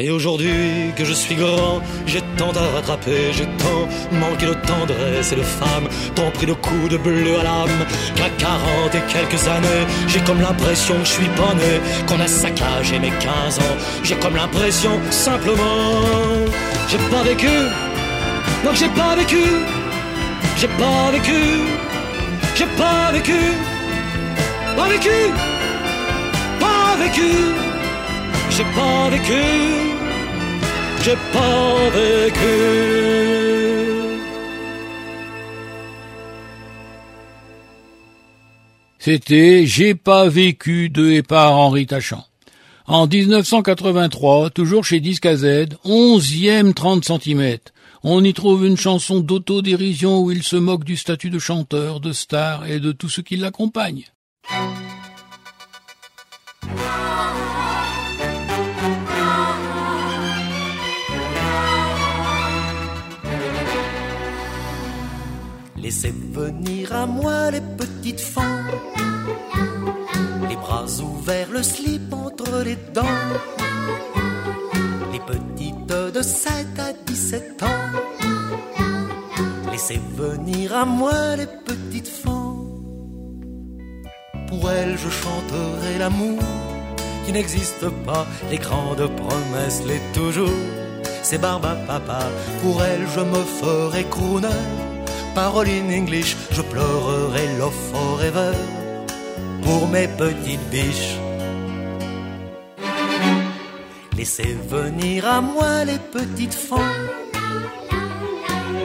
Et 0.02 0.10
aujourd'hui 0.10 0.94
que 0.96 1.04
je 1.04 1.12
suis 1.12 1.34
grand, 1.34 1.82
j'ai 2.06 2.22
tant 2.38 2.52
à 2.52 2.74
rattraper, 2.74 3.32
j'ai 3.32 3.44
tant 3.44 3.82
manqué 4.18 4.46
de 4.46 4.54
tendresse 4.54 5.32
et 5.32 5.36
de 5.36 5.42
femme, 5.42 5.88
tant 6.14 6.30
pris 6.30 6.46
de 6.46 6.54
coups 6.54 6.88
de 6.88 6.96
bleu 6.96 7.38
à 7.38 7.42
l'âme, 7.42 7.84
qu'à 8.16 8.30
40 8.38 8.94
et 8.94 9.12
quelques 9.12 9.46
années, 9.46 9.84
j'ai 10.08 10.20
comme 10.20 10.40
l'impression 10.40 10.94
que 10.94 11.04
je 11.04 11.10
suis 11.10 11.28
pas 11.40 11.52
né, 11.54 11.80
qu'on 12.08 12.18
a 12.18 12.26
saccagé 12.26 12.98
mes 12.98 13.10
15 13.10 13.58
ans, 13.58 13.76
j'ai 14.02 14.14
comme 14.16 14.36
l'impression 14.36 14.92
simplement, 15.10 16.00
j'ai 16.88 17.02
pas 17.10 17.22
vécu, 17.22 17.54
non 18.64 18.72
j'ai 18.72 18.88
pas 18.88 19.14
vécu, 19.16 19.44
j'ai 20.56 20.68
pas 20.68 21.10
vécu, 21.12 21.42
j'ai 22.54 22.66
pas 22.78 23.12
vécu, 23.12 23.40
pas 24.78 24.88
vécu, 24.88 25.18
pas 26.58 26.96
vécu. 26.98 27.70
J'ai 28.50 28.64
pas 28.64 29.08
vécu, 29.10 29.89
j'ai 31.02 31.16
pas 31.32 31.90
vécu. 31.90 32.90
C'était 38.98 39.66
J'ai 39.66 39.94
pas 39.94 40.28
vécu 40.28 40.90
de 40.90 41.10
et 41.10 41.22
par 41.22 41.56
Henri 41.56 41.86
Tachant. 41.86 42.26
En 42.86 43.06
1983, 43.06 44.50
toujours 44.50 44.84
chez 44.84 45.00
Disque 45.00 45.26
à 45.26 45.36
Z, 45.36 45.68
onzième 45.84 46.74
30 46.74 47.04
cm, 47.04 47.58
on 48.02 48.24
y 48.24 48.34
trouve 48.34 48.66
une 48.66 48.76
chanson 48.76 49.20
d'autodérision 49.20 50.20
où 50.20 50.30
il 50.30 50.42
se 50.42 50.56
moque 50.56 50.84
du 50.84 50.96
statut 50.96 51.30
de 51.30 51.38
chanteur, 51.38 52.00
de 52.00 52.12
star 52.12 52.66
et 52.66 52.80
de 52.80 52.92
tout 52.92 53.08
ce 53.08 53.20
qui 53.20 53.36
l'accompagne. 53.36 54.04
Laissez 65.90 66.14
venir 66.32 66.94
à 66.94 67.04
moi 67.04 67.50
les 67.50 67.60
petites 67.60 68.20
femmes, 68.20 68.70
les 70.48 70.54
bras 70.54 70.86
ouverts, 71.00 71.50
le 71.50 71.64
slip 71.64 72.14
entre 72.14 72.62
les 72.62 72.76
dents, 72.94 73.18
les 75.12 75.18
petites 75.18 75.86
de 75.86 76.22
7 76.22 76.52
à 76.78 76.92
17 76.92 77.62
ans. 77.64 77.90
Laissez 79.72 80.00
venir 80.14 80.76
à 80.76 80.84
moi 80.84 81.34
les 81.34 81.48
petites 81.66 82.06
femmes, 82.22 83.42
pour 84.46 84.70
elles 84.70 84.96
je 84.96 85.08
chanterai 85.08 85.98
l'amour 85.98 86.38
qui 87.26 87.32
n'existe 87.32 87.88
pas, 88.06 88.28
les 88.48 88.58
grandes 88.58 89.08
promesses, 89.16 89.82
les 89.88 90.00
toujours. 90.14 90.62
C'est 91.24 91.38
Barba 91.38 91.74
Papa, 91.88 92.20
pour 92.62 92.80
elles 92.80 93.08
je 93.12 93.20
me 93.22 93.42
ferai 93.42 94.04
crooner 94.04 94.89
parole 95.34 95.68
in 95.68 95.90
English, 95.90 96.36
je 96.52 96.62
pleurerai 96.62 97.46
love 97.58 97.74
forever 97.92 98.52
pour 99.62 99.88
mes 99.88 100.08
petites 100.08 100.66
biches. 100.70 101.16
Laissez 104.16 104.56
venir 104.68 105.26
à 105.26 105.40
moi 105.40 105.84
les 105.84 105.98
petites 105.98 106.54
femmes, 106.54 107.08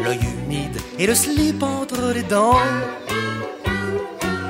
l'œil 0.04 0.20
humide 0.20 0.78
et 0.98 1.08
le 1.08 1.16
slip 1.16 1.62
entre 1.62 2.14
les 2.14 2.24
dents. 2.24 2.60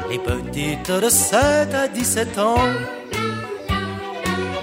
Les 0.10 0.20
petites 0.20 0.92
de 0.92 1.10
7 1.10 1.74
à 1.74 1.88
17 1.88 2.38
ans, 2.40 2.70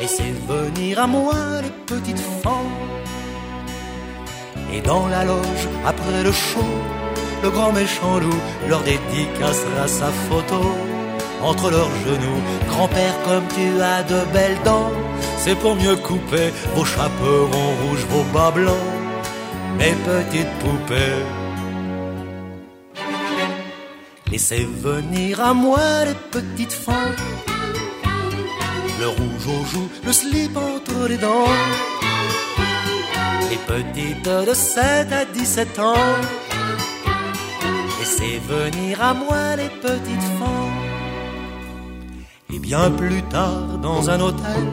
laissez 0.00 0.32
venir 0.48 1.00
à 1.00 1.06
moi 1.06 1.34
les 1.62 1.74
petites 1.86 2.24
femmes. 2.42 2.78
Et 4.72 4.80
dans 4.80 5.06
la 5.08 5.24
loge, 5.24 5.68
après 5.84 6.22
le 6.22 6.32
show, 6.32 6.72
le 7.42 7.50
grand 7.50 7.72
méchant 7.72 8.18
loup 8.18 8.40
leur 8.68 8.82
dédicacera 8.82 9.86
sa 9.86 10.10
photo 10.28 10.60
entre 11.42 11.70
leurs 11.70 11.94
genoux. 12.06 12.40
Grand-père, 12.68 13.14
comme 13.24 13.46
tu 13.56 13.80
as 13.80 14.02
de 14.04 14.20
belles 14.32 14.60
dents, 14.64 14.92
c'est 15.38 15.56
pour 15.56 15.74
mieux 15.76 15.96
couper 15.96 16.52
vos 16.74 16.84
chaperons 16.84 17.72
rouges, 17.82 18.06
vos 18.10 18.24
bas 18.32 18.50
blancs, 18.50 18.90
mes 19.78 19.94
petites 20.08 20.54
poupées. 20.60 21.22
Laissez 24.30 24.66
venir 24.88 25.40
à 25.40 25.52
moi 25.52 26.04
les 26.06 26.14
petites 26.30 26.72
femmes, 26.72 27.16
le 29.00 29.08
rouge 29.08 29.46
aux 29.46 29.64
joues, 29.70 29.90
le 30.06 30.12
slip 30.12 30.56
entre 30.56 31.08
les 31.08 31.18
dents. 31.18 31.48
Les 33.50 33.58
petites 33.58 34.24
de 34.48 34.54
7 34.54 35.12
à 35.12 35.24
17 35.26 35.78
ans, 35.80 35.94
laissez 38.12 38.38
venir 38.38 39.02
à 39.02 39.14
moi 39.14 39.56
les 39.56 39.68
petites 39.68 40.28
femmes. 40.38 40.80
Et 42.52 42.58
bien 42.58 42.90
plus 42.90 43.22
tard, 43.22 43.78
dans 43.82 44.10
un 44.10 44.20
hôtel, 44.20 44.66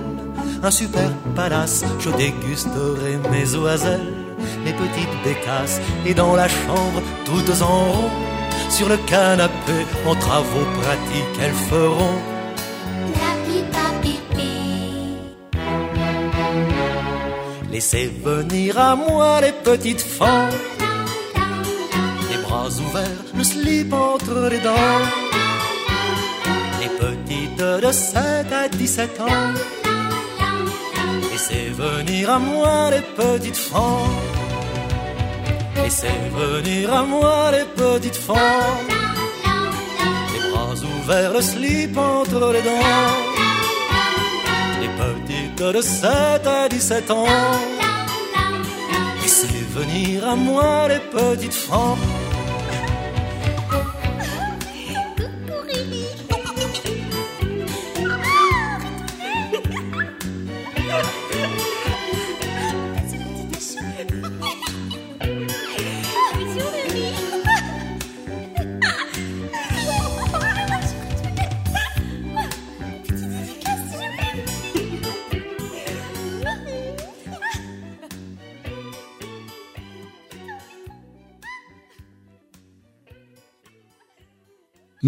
un 0.61 0.71
super 0.71 1.09
palace, 1.35 1.85
je 1.99 2.09
dégusterai 2.09 3.17
mes 3.31 3.55
oiselles, 3.55 4.13
mes 4.65 4.73
petites 4.73 5.23
bécasses, 5.23 5.79
et 6.05 6.13
dans 6.13 6.35
la 6.35 6.47
chambre, 6.47 7.01
toutes 7.25 7.61
en 7.61 7.91
rond, 7.91 8.09
sur 8.69 8.89
le 8.89 8.97
canapé, 8.97 9.85
en 10.05 10.15
travaux 10.15 10.67
pratiques, 10.81 11.39
elles 11.41 11.59
feront 11.69 12.19
La 13.21 13.33
pipa 13.45 13.87
pipi. 14.01 14.51
Laissez 17.71 18.11
venir 18.23 18.77
à 18.77 18.95
moi 18.95 19.39
les 19.41 19.53
petites 19.53 20.01
femmes, 20.01 20.51
bras 22.49 22.73
ouverts, 22.85 23.25
le 23.35 23.43
slip 23.43 23.93
entre 23.93 24.49
les 24.51 24.59
dents. 24.59 25.03
Les 26.81 26.91
petites 27.01 27.57
de 27.57 27.91
7 27.91 28.51
à 28.51 28.67
17 28.67 29.21
ans, 29.21 29.53
laissez 31.31 31.69
venir 31.85 32.29
à 32.37 32.39
moi 32.39 32.89
les 32.91 33.05
petites 33.19 33.61
femmes. 33.71 34.19
Laissez 35.75 36.19
venir 36.41 36.93
à 36.93 37.03
moi 37.03 37.51
les 37.51 37.67
petites 37.81 38.21
femmes, 38.27 38.89
les 40.33 40.43
bras 40.49 40.75
ouverts, 40.93 41.33
le 41.33 41.41
slip 41.41 41.97
entre 41.97 42.51
les 42.55 42.63
dents. 42.69 43.19
Les 44.81 44.91
petites 45.01 45.61
de 45.77 45.81
7 45.81 46.47
à 46.47 46.69
17 46.69 47.11
ans. 47.11 47.25
Laissez 49.21 49.63
venir 49.77 50.27
à 50.27 50.35
moi 50.35 50.87
les 50.87 51.01
petites 51.17 51.59
femmes. 51.67 52.08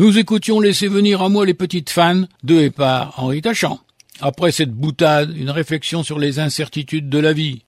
Nous 0.01 0.17
écoutions 0.17 0.59
Laissez 0.59 0.87
venir 0.87 1.21
à 1.21 1.29
moi 1.29 1.45
les 1.45 1.53
petites 1.53 1.91
fans 1.91 2.23
de 2.43 2.55
et 2.55 2.71
par 2.71 3.19
Henri 3.19 3.43
Tachant. 3.43 3.79
Après 4.19 4.51
cette 4.51 4.71
boutade, 4.71 5.37
une 5.37 5.51
réflexion 5.51 6.01
sur 6.01 6.17
les 6.17 6.39
incertitudes 6.39 7.07
de 7.07 7.19
la 7.19 7.33
vie. 7.33 7.65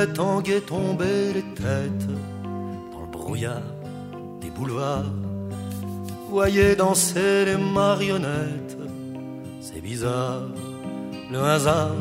Fait 0.00 0.12
tanguer 0.12 0.60
tomber 0.60 1.32
les 1.34 1.42
têtes 1.54 2.06
dans 2.92 3.00
le 3.00 3.10
brouillard 3.10 3.70
des 4.40 4.50
boulevards. 4.50 5.12
Voyez 6.30 6.74
danser 6.76 7.44
les 7.44 7.56
marionnettes, 7.56 8.78
c'est 9.60 9.80
bizarre, 9.80 10.48
le 11.30 11.40
hasard 11.40 11.96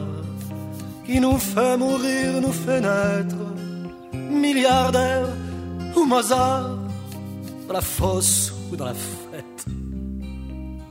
qui 1.06 1.20
nous 1.20 1.38
fait 1.38 1.76
mourir, 1.78 2.42
nous 2.42 2.54
fait 2.66 2.80
naître, 2.80 3.44
milliardaire 4.14 5.28
ou 5.96 6.06
Mozart, 6.06 6.78
dans 7.68 7.74
la 7.74 7.82
fosse 7.82 8.54
ou 8.72 8.76
dans 8.76 8.86
la 8.86 8.94
fête. 8.94 9.66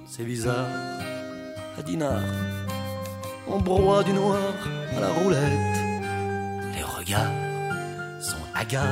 C'est 0.07 0.25
bizarre, 0.25 1.01
à 1.79 1.83
Dinard, 1.83 2.35
on 3.47 3.61
broie 3.61 4.03
du 4.03 4.13
noir 4.13 4.53
à 4.97 5.01
la 5.01 5.09
roulette. 5.09 5.88
Hagards. 8.55 8.85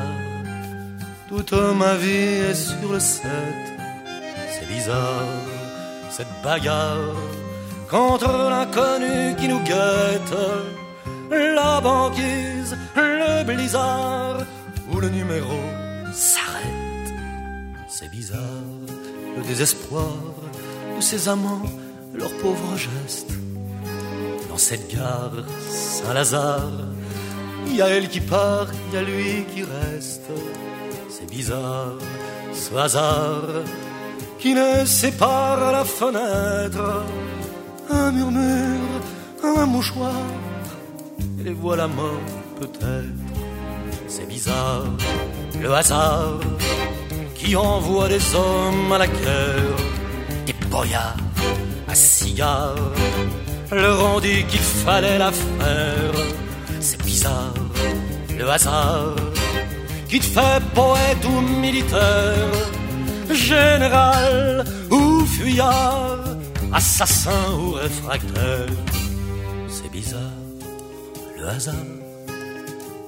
Toute 1.28 1.52
ma 1.52 1.96
vie 1.96 2.50
est 2.50 2.54
sur 2.54 2.92
le 2.92 3.00
set. 3.00 3.26
C'est 4.52 4.68
bizarre, 4.68 5.26
cette 6.08 6.34
bagarre 6.42 7.16
contre 7.90 8.28
l'inconnu 8.50 9.34
qui 9.36 9.48
nous 9.48 9.60
guette. 9.60 10.36
La 11.30 11.80
banquise, 11.80 12.76
le 12.94 13.44
blizzard, 13.44 14.38
où 14.92 15.00
le 15.00 15.08
numéro 15.08 15.58
s'arrête. 16.12 17.12
C'est 17.88 18.10
bizarre, 18.10 18.38
le 19.36 19.42
désespoir 19.42 20.14
de 20.96 21.00
ces 21.00 21.28
amants, 21.28 21.62
leurs 22.14 22.36
pauvres 22.38 22.76
gestes. 22.76 23.32
Dans 24.48 24.58
cette 24.58 24.88
gare 24.94 25.32
Saint-Lazare, 25.68 26.70
il 27.66 27.76
y 27.76 27.82
a 27.82 27.88
elle 27.88 28.08
qui 28.08 28.20
part, 28.20 28.68
il 28.88 28.94
y 28.94 28.98
a 28.98 29.02
lui 29.02 29.44
qui 29.54 29.62
reste. 29.62 30.30
C'est 31.08 31.30
bizarre, 31.30 31.98
ce 32.52 32.74
hasard 32.74 33.64
qui 34.38 34.54
ne 34.54 34.84
sépare 34.84 35.72
la 35.72 35.84
fenêtre 35.84 37.04
un 37.90 38.10
murmure, 38.12 39.00
un 39.42 39.66
mouchoir, 39.66 40.22
et 41.40 41.44
les 41.44 41.52
voilà 41.52 41.86
morts 41.86 42.32
peut-être. 42.58 43.22
C'est 44.08 44.26
bizarre, 44.28 44.84
le 45.60 45.72
hasard 45.72 46.40
qui 47.34 47.54
envoie 47.56 48.08
des 48.08 48.34
hommes 48.34 48.92
à 48.92 48.98
la 48.98 49.06
guerre, 49.06 49.76
des 50.46 50.54
boyards 50.68 51.16
à 51.88 51.94
cigares, 51.94 52.74
leur 53.70 54.04
ont 54.04 54.20
dit 54.20 54.44
qu'il 54.46 54.60
fallait 54.60 55.18
la 55.18 55.32
faire. 55.32 56.45
Le 58.38 58.48
hasard 58.50 59.16
qui 60.08 60.20
te 60.20 60.26
fait 60.26 60.62
poète 60.74 61.24
ou 61.24 61.40
militaire, 61.40 62.52
général 63.30 64.64
ou 64.90 65.24
fuyard, 65.24 66.18
assassin 66.72 67.44
ou 67.58 67.72
réfractaire. 67.72 68.66
C'est 69.68 69.90
bizarre, 69.90 70.40
le 71.38 71.48
hasard 71.48 71.74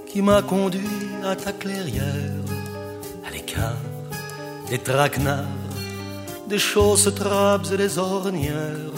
qui 0.08 0.22
m'a 0.22 0.42
conduit 0.42 1.08
à 1.24 1.36
ta 1.36 1.52
clairière, 1.52 2.42
à 3.26 3.30
l'écart 3.30 3.84
des 4.68 4.78
traquenards, 4.78 5.44
des 6.48 6.58
chausses 6.58 7.14
trappes 7.14 7.68
et 7.72 7.76
des 7.76 7.98
ornières. 7.98 8.92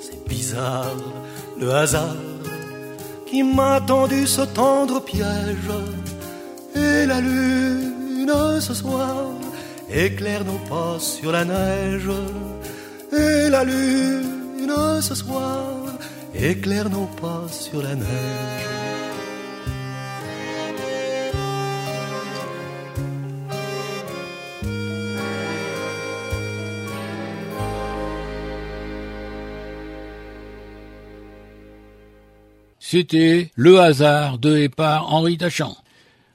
C'est 0.00 0.26
bizarre, 0.28 0.96
le 1.58 1.72
hasard 1.72 2.33
qui 3.34 3.42
m'a 3.42 3.80
tendu 3.80 4.26
ce 4.28 4.42
tendre 4.42 5.00
piège. 5.00 5.72
Et 6.76 7.04
la 7.04 7.20
lune 7.20 8.36
ce 8.60 8.74
soir 8.82 9.16
éclaire 9.90 10.44
nos 10.44 10.62
pas 10.70 11.00
sur 11.00 11.32
la 11.32 11.44
neige. 11.44 12.14
Et 13.12 13.48
la 13.54 13.64
lune 13.64 14.76
ce 15.00 15.14
soir 15.16 15.64
éclaire 16.32 16.88
nos 16.88 17.08
pas 17.20 17.44
sur 17.50 17.82
la 17.82 17.94
neige. 17.96 18.83
C'était 32.94 33.50
Le 33.56 33.80
hasard 33.80 34.38
de 34.38 34.56
et 34.56 34.68
par 34.68 35.12
Henri 35.12 35.36
Tachant. 35.36 35.76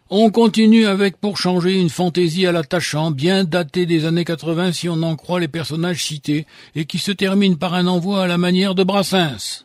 On 0.09 0.29
continue 0.29 0.87
avec 0.87 1.15
pour 1.15 1.37
changer 1.37 1.79
une 1.79 1.89
fantaisie 1.89 2.45
à 2.45 2.51
l'attachant, 2.51 3.11
bien 3.11 3.45
datée 3.45 3.85
des 3.85 4.03
années 4.03 4.25
80 4.25 4.73
si 4.73 4.89
on 4.89 5.01
en 5.01 5.15
croit 5.15 5.39
les 5.39 5.47
personnages 5.47 6.03
cités, 6.03 6.45
et 6.75 6.83
qui 6.83 6.97
se 6.97 7.13
termine 7.13 7.57
par 7.57 7.75
un 7.75 7.87
envoi 7.87 8.23
à 8.23 8.27
la 8.27 8.37
manière 8.37 8.75
de 8.75 8.83
Brassens. 8.83 9.63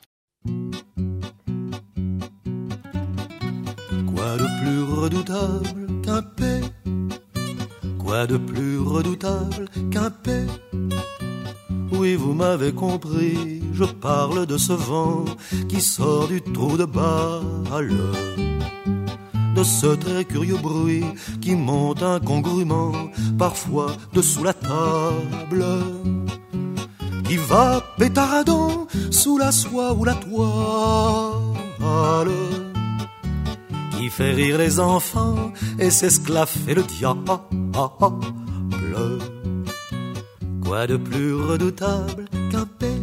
Quoi 4.15 4.37
de 4.37 4.61
plus 4.63 4.83
redoutable 4.85 6.01
qu'un 6.05 6.23
paix? 6.23 6.61
Quoi 7.99 8.29
de 8.29 8.37
plus 8.37 8.79
redoutable 8.79 9.69
qu'un 9.91 10.11
paix? 10.11 10.47
Oui, 11.93 12.17
vous 12.17 12.33
m'avez 12.33 12.73
compris, 12.73 13.63
je 13.73 13.85
parle 13.85 14.47
de 14.47 14.59
ce 14.59 14.73
vent 14.73 15.25
qui 15.69 15.81
sort 15.81 16.29
du 16.29 16.43
trou 16.43 16.77
de 16.77 16.85
balle. 16.85 17.93
De 19.55 19.63
ce 19.63 19.95
très 19.95 20.25
curieux 20.25 20.57
bruit 20.57 21.05
qui 21.41 21.55
monte 21.55 22.03
incongrument, 22.03 22.93
parfois 23.39 23.93
dessous 24.13 24.43
la 24.45 24.55
table. 24.55 25.65
Qui 27.25 27.37
va 27.37 27.83
pétaradant 27.99 28.87
sous 29.11 29.39
la 29.39 29.53
soie 29.53 29.95
ou 29.95 30.05
la 30.05 30.15
toile 30.15 30.65
qui 34.05 34.11
fait 34.11 34.33
rire 34.33 34.59
les 34.59 34.81
enfants 34.81 35.53
et 35.79 35.91
s'esclaffer 35.91 36.75
le 36.75 36.83
diable. 36.83 37.41
Quoi 40.65 40.87
de 40.87 40.97
plus 40.97 41.35
redoutable 41.35 42.25
qu'un 42.51 42.67
paix? 42.67 43.01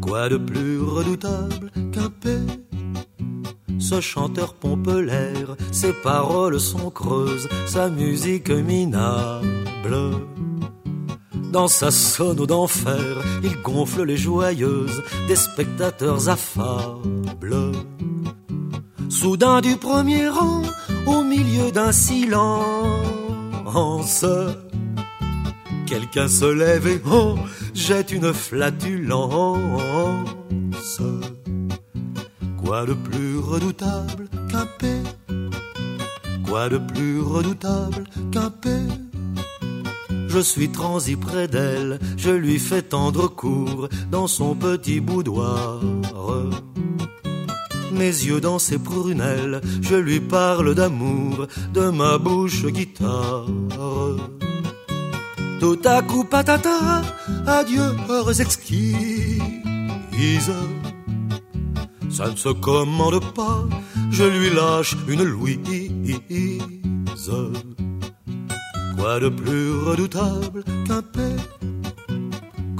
Quoi 0.00 0.28
de 0.28 0.36
plus 0.36 0.80
redoutable 0.80 1.70
qu'un 1.92 2.10
paix? 2.10 2.46
Ce 3.78 4.00
chanteur 4.00 4.54
pompe 4.54 4.88
l'air, 4.88 5.56
ses 5.70 5.92
paroles 5.92 6.58
sont 6.58 6.90
creuses, 6.90 7.48
sa 7.66 7.88
musique 7.88 8.50
minable. 8.50 9.96
Dans 11.52 11.68
sa 11.68 11.90
sono 11.90 12.46
d'enfer, 12.46 13.22
il 13.42 13.62
gonfle 13.62 14.02
les 14.04 14.16
joyeuses 14.16 15.02
des 15.28 15.36
spectateurs 15.36 16.28
affables. 16.28 17.72
Soudain 19.08 19.60
du 19.60 19.76
premier 19.76 20.28
rang, 20.28 20.62
au 21.06 21.22
milieu 21.22 21.70
d'un 21.70 21.92
silence, 21.92 23.04
quelqu'un 25.86 26.28
se 26.28 26.44
lève 26.44 26.86
et 26.86 27.00
oh, 27.10 27.36
jette 27.74 28.12
une 28.12 28.32
flatulence. 28.32 29.80
Quoi 32.62 32.84
de 32.84 32.94
plus 32.94 33.38
redoutable 33.38 34.28
qu'un 34.50 34.66
paix 34.78 35.02
Quoi 36.46 36.68
de 36.68 36.78
plus 36.78 37.20
redoutable 37.20 38.04
qu'un 38.32 38.50
paix 38.50 38.86
je 40.28 40.40
suis 40.42 40.68
transi 40.68 41.16
près 41.16 41.48
d'elle, 41.48 41.98
je 42.18 42.30
lui 42.30 42.58
fais 42.58 42.82
tendre 42.82 43.26
cours 43.26 43.88
dans 44.10 44.26
son 44.26 44.54
petit 44.54 45.00
boudoir 45.00 45.80
mes 47.96 48.04
yeux 48.04 48.40
dans 48.40 48.58
ses 48.58 48.78
prunelles, 48.78 49.60
je 49.80 49.96
lui 49.96 50.20
parle 50.20 50.74
d'amour, 50.74 51.46
de 51.72 51.90
ma 51.90 52.18
bouche 52.18 52.66
guitare. 52.66 53.46
Tout 55.60 55.80
à 55.84 56.02
coup, 56.02 56.24
patata, 56.24 57.02
adieu, 57.46 57.96
heures 58.10 58.40
exquises. 58.40 59.40
Ça 62.10 62.30
ne 62.30 62.36
se 62.36 62.48
commande 62.48 63.20
pas, 63.34 63.64
je 64.10 64.24
lui 64.24 64.50
lâche 64.50 64.96
une 65.08 65.22
Louise. 65.24 65.58
Quoi 68.96 69.20
de 69.20 69.28
plus 69.28 69.72
redoutable 69.72 70.64
qu'un 70.86 71.02
paix? 71.02 71.36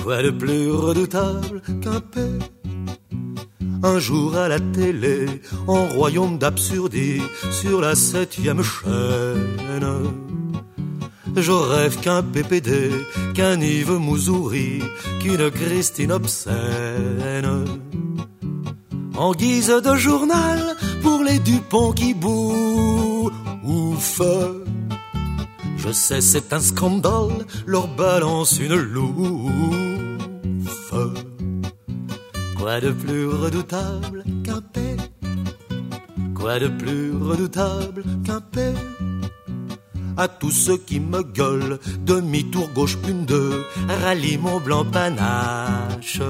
Quoi 0.02 0.22
de 0.22 0.30
plus 0.30 0.70
redoutable 0.70 1.60
qu'un 1.82 2.00
paix? 2.00 2.38
Un 3.82 3.98
jour 3.98 4.36
à 4.36 4.48
la 4.48 4.58
télé, 4.58 5.26
en 5.66 5.86
royaume 5.86 6.38
d'absurdité, 6.38 7.22
sur 7.50 7.80
la 7.80 7.94
septième 7.94 8.62
chaîne. 8.62 9.82
Je 11.36 11.52
rêve 11.52 12.00
qu'un 12.00 12.22
PPD, 12.22 12.90
qu'un 13.34 13.60
Yves 13.60 13.98
Mouzouri, 13.98 14.82
qu'une 15.20 15.50
Christine 15.50 16.12
obscène. 16.12 17.66
En 19.16 19.32
guise 19.32 19.68
de 19.68 19.96
journal 19.96 20.76
pour 21.02 21.22
les 21.22 21.38
Dupont 21.38 21.92
qui 21.92 22.14
bouffent. 22.14 23.32
Je 25.76 25.92
sais, 25.92 26.20
c'est 26.20 26.52
un 26.52 26.60
scandale, 26.60 27.46
leur 27.66 27.86
balance 27.86 28.58
une 28.58 28.74
loupe. 28.74 29.52
Quoi 32.56 32.80
de 32.80 32.90
plus 32.90 33.28
redoutable 33.28 34.24
qu'un 34.42 34.60
paix 34.60 34.96
Quoi 36.34 36.58
de 36.58 36.68
plus 36.68 37.12
redoutable 37.12 38.02
qu'un 38.24 38.40
paix 38.40 38.74
à 40.16 40.28
tous 40.28 40.50
ceux 40.50 40.78
qui 40.78 41.00
me 41.00 41.22
gueulent, 41.22 41.78
demi-tour 42.00 42.68
gauche 42.74 42.98
une 43.08 43.24
deux, 43.24 43.64
rallye 43.88 44.38
mon 44.38 44.60
blanc 44.60 44.84
panache. 44.84 46.20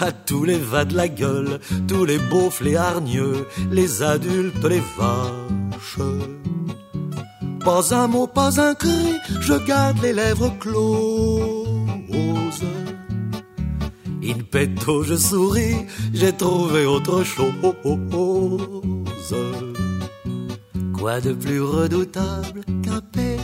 À 0.00 0.12
tous 0.12 0.44
les 0.44 0.58
vas 0.58 0.84
de 0.84 0.94
la 0.94 1.08
gueule, 1.08 1.58
tous 1.88 2.04
les 2.04 2.18
beaufs, 2.18 2.60
les 2.60 2.76
hargneux, 2.76 3.46
les 3.72 4.02
adultes, 4.02 4.64
les 4.64 4.82
vaches. 4.96 5.98
Pas 7.64 7.94
un 7.94 8.06
mot, 8.06 8.28
pas 8.28 8.60
un 8.60 8.74
cri, 8.74 9.16
je 9.40 9.54
garde 9.54 10.00
les 10.00 10.12
lèvres 10.12 10.56
closes. 10.60 11.68
In 14.22 14.42
petto, 14.50 15.02
je 15.02 15.16
souris, 15.16 15.86
j'ai 16.12 16.32
trouvé 16.32 16.86
autre 16.86 17.24
chose. 17.24 17.52
Quoi 20.98 21.20
de 21.20 21.32
plus 21.32 21.60
redoutable 21.60 22.62
qu'un 22.84 23.00
paix 23.00 23.36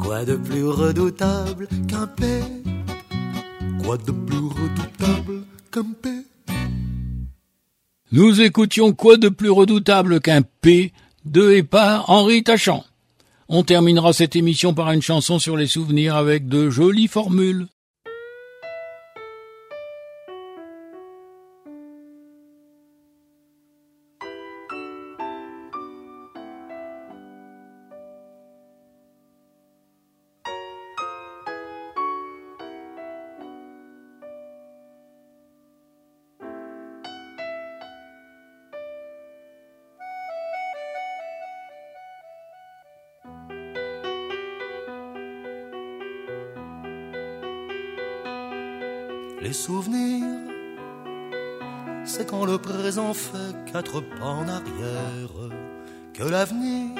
Quoi 0.00 0.24
de 0.24 0.34
plus 0.34 0.64
redoutable 0.64 1.68
qu'un 1.88 2.06
paix 2.08 2.42
Quoi 3.84 3.96
de 3.98 4.10
plus 4.10 4.38
redoutable 4.38 5.44
qu'un 5.70 5.84
paix 6.02 6.54
Nous 8.10 8.40
écoutions 8.40 8.92
Quoi 8.92 9.16
de 9.16 9.28
plus 9.28 9.50
redoutable 9.50 10.20
qu'un 10.20 10.42
P 10.42 10.92
de 11.24 11.52
et 11.52 11.62
par 11.62 12.10
Henri 12.10 12.42
Tachant. 12.42 12.84
On 13.48 13.62
terminera 13.62 14.12
cette 14.12 14.34
émission 14.34 14.74
par 14.74 14.90
une 14.90 15.02
chanson 15.02 15.38
sur 15.38 15.56
les 15.56 15.68
souvenirs 15.68 16.16
avec 16.16 16.48
de 16.48 16.68
jolies 16.68 17.08
formules. 17.08 17.68
Quatre 53.72 54.00
pas 54.00 54.26
en 54.26 54.48
arrière 54.48 55.34
que 56.14 56.24
l'avenir 56.24 56.90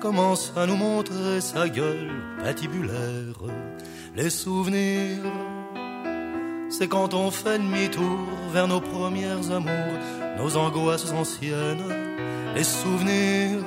commence 0.00 0.52
à 0.56 0.66
nous 0.66 0.76
montrer 0.76 1.40
sa 1.40 1.68
gueule 1.68 2.10
patibulaire. 2.42 3.40
Les 4.14 4.30
souvenirs, 4.30 5.24
c'est 6.70 6.88
quand 6.88 7.14
on 7.14 7.30
fait 7.30 7.58
demi-tour 7.58 8.28
vers 8.52 8.68
nos 8.68 8.80
premières 8.80 9.50
amours, 9.50 9.98
nos 10.38 10.56
angoisses 10.56 11.12
anciennes. 11.12 11.92
Les 12.54 12.64
souvenirs, 12.64 13.64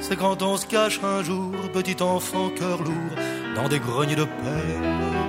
c'est 0.00 0.16
quand 0.16 0.42
on 0.42 0.56
se 0.56 0.66
cache 0.66 1.00
un 1.02 1.22
jour, 1.22 1.52
petit 1.72 2.02
enfant 2.02 2.50
cœur 2.50 2.82
lourd, 2.82 3.16
dans 3.54 3.68
des 3.68 3.78
greniers 3.78 4.16
de 4.16 4.24
peine. 4.24 5.25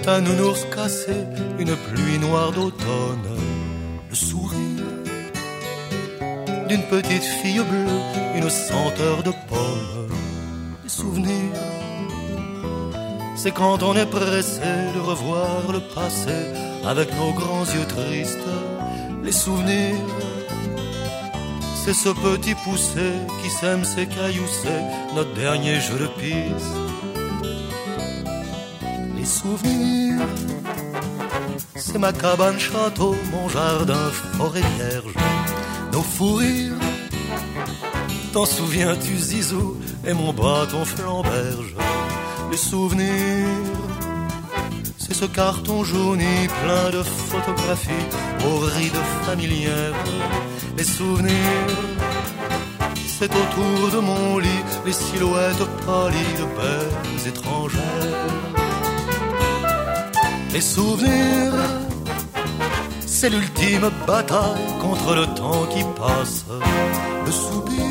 C'est 0.00 0.08
un 0.08 0.20
nounours 0.20 0.64
cassé, 0.74 1.16
une 1.58 1.74
pluie 1.74 2.18
noire 2.18 2.52
d'automne, 2.52 3.28
le 4.08 4.14
sourire 4.14 4.84
d'une 6.68 6.82
petite 6.82 7.24
fille 7.24 7.60
bleue, 7.70 8.00
une 8.36 8.50
senteur 8.50 9.22
de 9.22 9.32
pomme. 9.48 10.08
Les 10.84 10.90
souvenirs, 10.90 11.62
c'est 13.34 13.50
quand 13.50 13.82
on 13.82 13.94
est 13.96 14.06
pressé 14.06 14.70
de 14.94 15.00
revoir 15.00 15.72
le 15.72 15.80
passé 15.94 16.38
avec 16.86 17.08
nos 17.16 17.32
grands 17.32 17.64
yeux 17.64 17.86
tristes, 17.88 18.54
les 19.24 19.32
souvenirs. 19.32 19.96
C'est 21.84 21.94
ce 21.94 22.10
petit 22.10 22.54
poussé 22.64 23.08
qui 23.42 23.50
sème 23.50 23.84
ses 23.84 24.06
cailloussés, 24.06 24.82
notre 25.14 25.34
dernier 25.34 25.80
jeu 25.80 25.98
de 25.98 26.08
piste. 26.20 26.87
Souvenirs, 29.28 30.26
c'est 31.76 31.98
ma 31.98 32.12
cabane 32.12 32.58
château, 32.58 33.14
mon 33.30 33.46
jardin 33.50 34.10
forêt 34.38 34.62
vierge, 34.76 35.14
nos 35.92 36.00
fous 36.00 36.36
rires. 36.36 36.72
T'en 38.32 38.46
souviens-tu, 38.46 39.16
Zizou, 39.18 39.76
et 40.06 40.14
mon 40.14 40.32
bâton 40.32 40.84
flamberge? 40.84 41.76
Les 42.50 42.56
souvenirs, 42.56 43.46
c'est 44.96 45.14
ce 45.14 45.26
carton 45.26 45.84
jauni 45.84 46.48
plein 46.62 46.90
de 46.90 47.02
photographies 47.02 48.08
aux 48.46 48.58
rides 48.60 49.04
familières. 49.26 49.94
Les 50.78 50.84
souvenirs, 50.84 51.76
c'est 53.06 53.30
autour 53.30 53.90
de 53.92 54.00
mon 54.00 54.38
lit 54.38 54.64
les 54.86 54.92
silhouettes 54.92 55.68
pâlies 55.84 56.36
de 56.40 56.46
belles 56.58 57.28
étrangères. 57.28 58.57
Les 60.52 60.60
souvenirs, 60.60 61.52
c'est 63.04 63.28
l'ultime 63.28 63.90
bataille 64.06 64.72
contre 64.80 65.14
le 65.14 65.26
temps 65.34 65.66
qui 65.66 65.84
passe. 65.98 66.46
Le 67.26 67.32
soupir, 67.32 67.84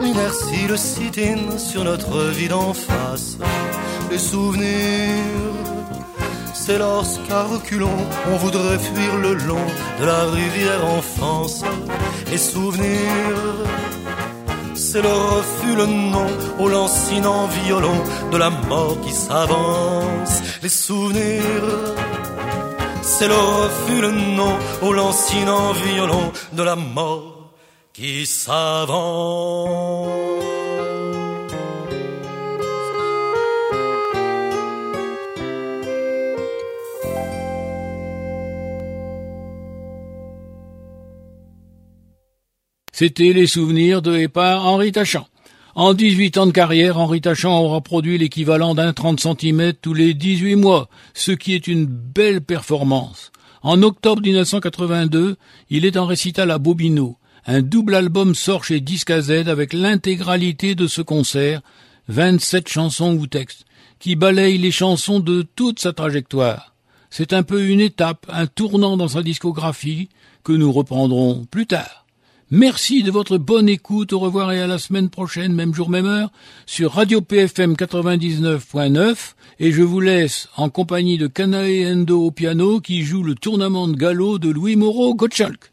l'inertie, 0.00 0.66
le 0.68 0.76
sit-in 0.76 1.58
sur 1.58 1.84
notre 1.84 2.22
vie 2.30 2.48
d'en 2.48 2.72
face. 2.72 3.38
Les 4.10 4.18
souvenirs, 4.18 5.52
c'est 6.54 6.78
lorsqu'à 6.78 7.42
reculons, 7.42 8.04
on 8.30 8.36
voudrait 8.36 8.78
fuir 8.78 9.16
le 9.16 9.34
long 9.34 9.66
de 10.00 10.04
la 10.04 10.24
rivière 10.26 10.86
enfance. 10.86 11.64
Les 12.30 12.38
souvenirs, 12.38 13.66
c'est 14.74 15.02
le 15.02 15.08
refus, 15.08 15.74
le 15.74 15.86
nom 15.86 16.26
au 16.58 16.68
lancinant 16.68 17.46
violon 17.46 17.98
de 18.30 18.36
la 18.36 18.50
mort 18.50 19.00
qui 19.00 19.12
s'avance. 19.12 20.41
Les 20.62 20.68
souvenirs, 20.68 21.96
c'est 23.02 23.26
le 23.26 23.34
refus, 23.34 24.00
le 24.00 24.12
nom 24.12 24.56
au 24.80 24.92
lancinant 24.92 25.72
violon 25.72 26.32
de 26.52 26.62
la 26.62 26.76
mort 26.76 27.52
qui 27.92 28.24
s'avance. 28.26 30.08
C'était 42.92 43.32
les 43.32 43.48
souvenirs 43.48 44.00
de 44.00 44.30
Henri 44.36 44.92
Tachant. 44.92 45.26
En 45.74 45.94
18 45.94 46.36
ans 46.36 46.46
de 46.46 46.52
carrière, 46.52 46.98
Henri 46.98 47.22
Tachant 47.22 47.58
aura 47.62 47.80
produit 47.80 48.18
l'équivalent 48.18 48.74
d'un 48.74 48.92
30 48.92 49.20
cm 49.20 49.72
tous 49.80 49.94
les 49.94 50.12
18 50.12 50.56
mois, 50.56 50.90
ce 51.14 51.32
qui 51.32 51.54
est 51.54 51.66
une 51.66 51.86
belle 51.86 52.42
performance. 52.42 53.32
En 53.62 53.82
octobre 53.82 54.20
1982, 54.20 55.36
il 55.70 55.86
est 55.86 55.96
en 55.96 56.04
récital 56.04 56.50
à 56.50 56.58
Bobino. 56.58 57.16
Un 57.46 57.62
double 57.62 57.94
album 57.94 58.34
sort 58.34 58.64
chez 58.64 58.80
Disque 58.80 59.18
Z 59.18 59.48
avec 59.48 59.72
l'intégralité 59.72 60.74
de 60.74 60.86
ce 60.86 61.00
concert, 61.00 61.62
27 62.08 62.68
chansons 62.68 63.14
ou 63.14 63.26
textes, 63.26 63.64
qui 63.98 64.14
balayent 64.14 64.58
les 64.58 64.72
chansons 64.72 65.20
de 65.20 65.40
toute 65.56 65.80
sa 65.80 65.94
trajectoire. 65.94 66.74
C'est 67.08 67.32
un 67.32 67.42
peu 67.42 67.64
une 67.64 67.80
étape, 67.80 68.26
un 68.28 68.46
tournant 68.46 68.98
dans 68.98 69.08
sa 69.08 69.22
discographie 69.22 70.10
que 70.44 70.52
nous 70.52 70.70
reprendrons 70.70 71.46
plus 71.50 71.66
tard. 71.66 72.01
Merci 72.54 73.02
de 73.02 73.10
votre 73.10 73.38
bonne 73.38 73.66
écoute. 73.66 74.12
Au 74.12 74.18
revoir 74.18 74.52
et 74.52 74.60
à 74.60 74.66
la 74.66 74.76
semaine 74.76 75.08
prochaine, 75.08 75.54
même 75.54 75.72
jour, 75.72 75.88
même 75.88 76.04
heure, 76.04 76.30
sur 76.66 76.92
Radio 76.92 77.22
PFM 77.22 77.72
99.9. 77.72 79.16
Et 79.58 79.72
je 79.72 79.82
vous 79.82 80.00
laisse 80.00 80.50
en 80.58 80.68
compagnie 80.68 81.16
de 81.16 81.28
Kanae 81.28 81.90
Endo 81.90 82.26
au 82.26 82.30
piano 82.30 82.78
qui 82.80 83.04
joue 83.04 83.22
le 83.22 83.36
tournement 83.36 83.88
de 83.88 83.96
galop 83.96 84.38
de 84.38 84.50
Louis 84.50 84.76
Moreau 84.76 85.14
Gottschalk. 85.14 85.71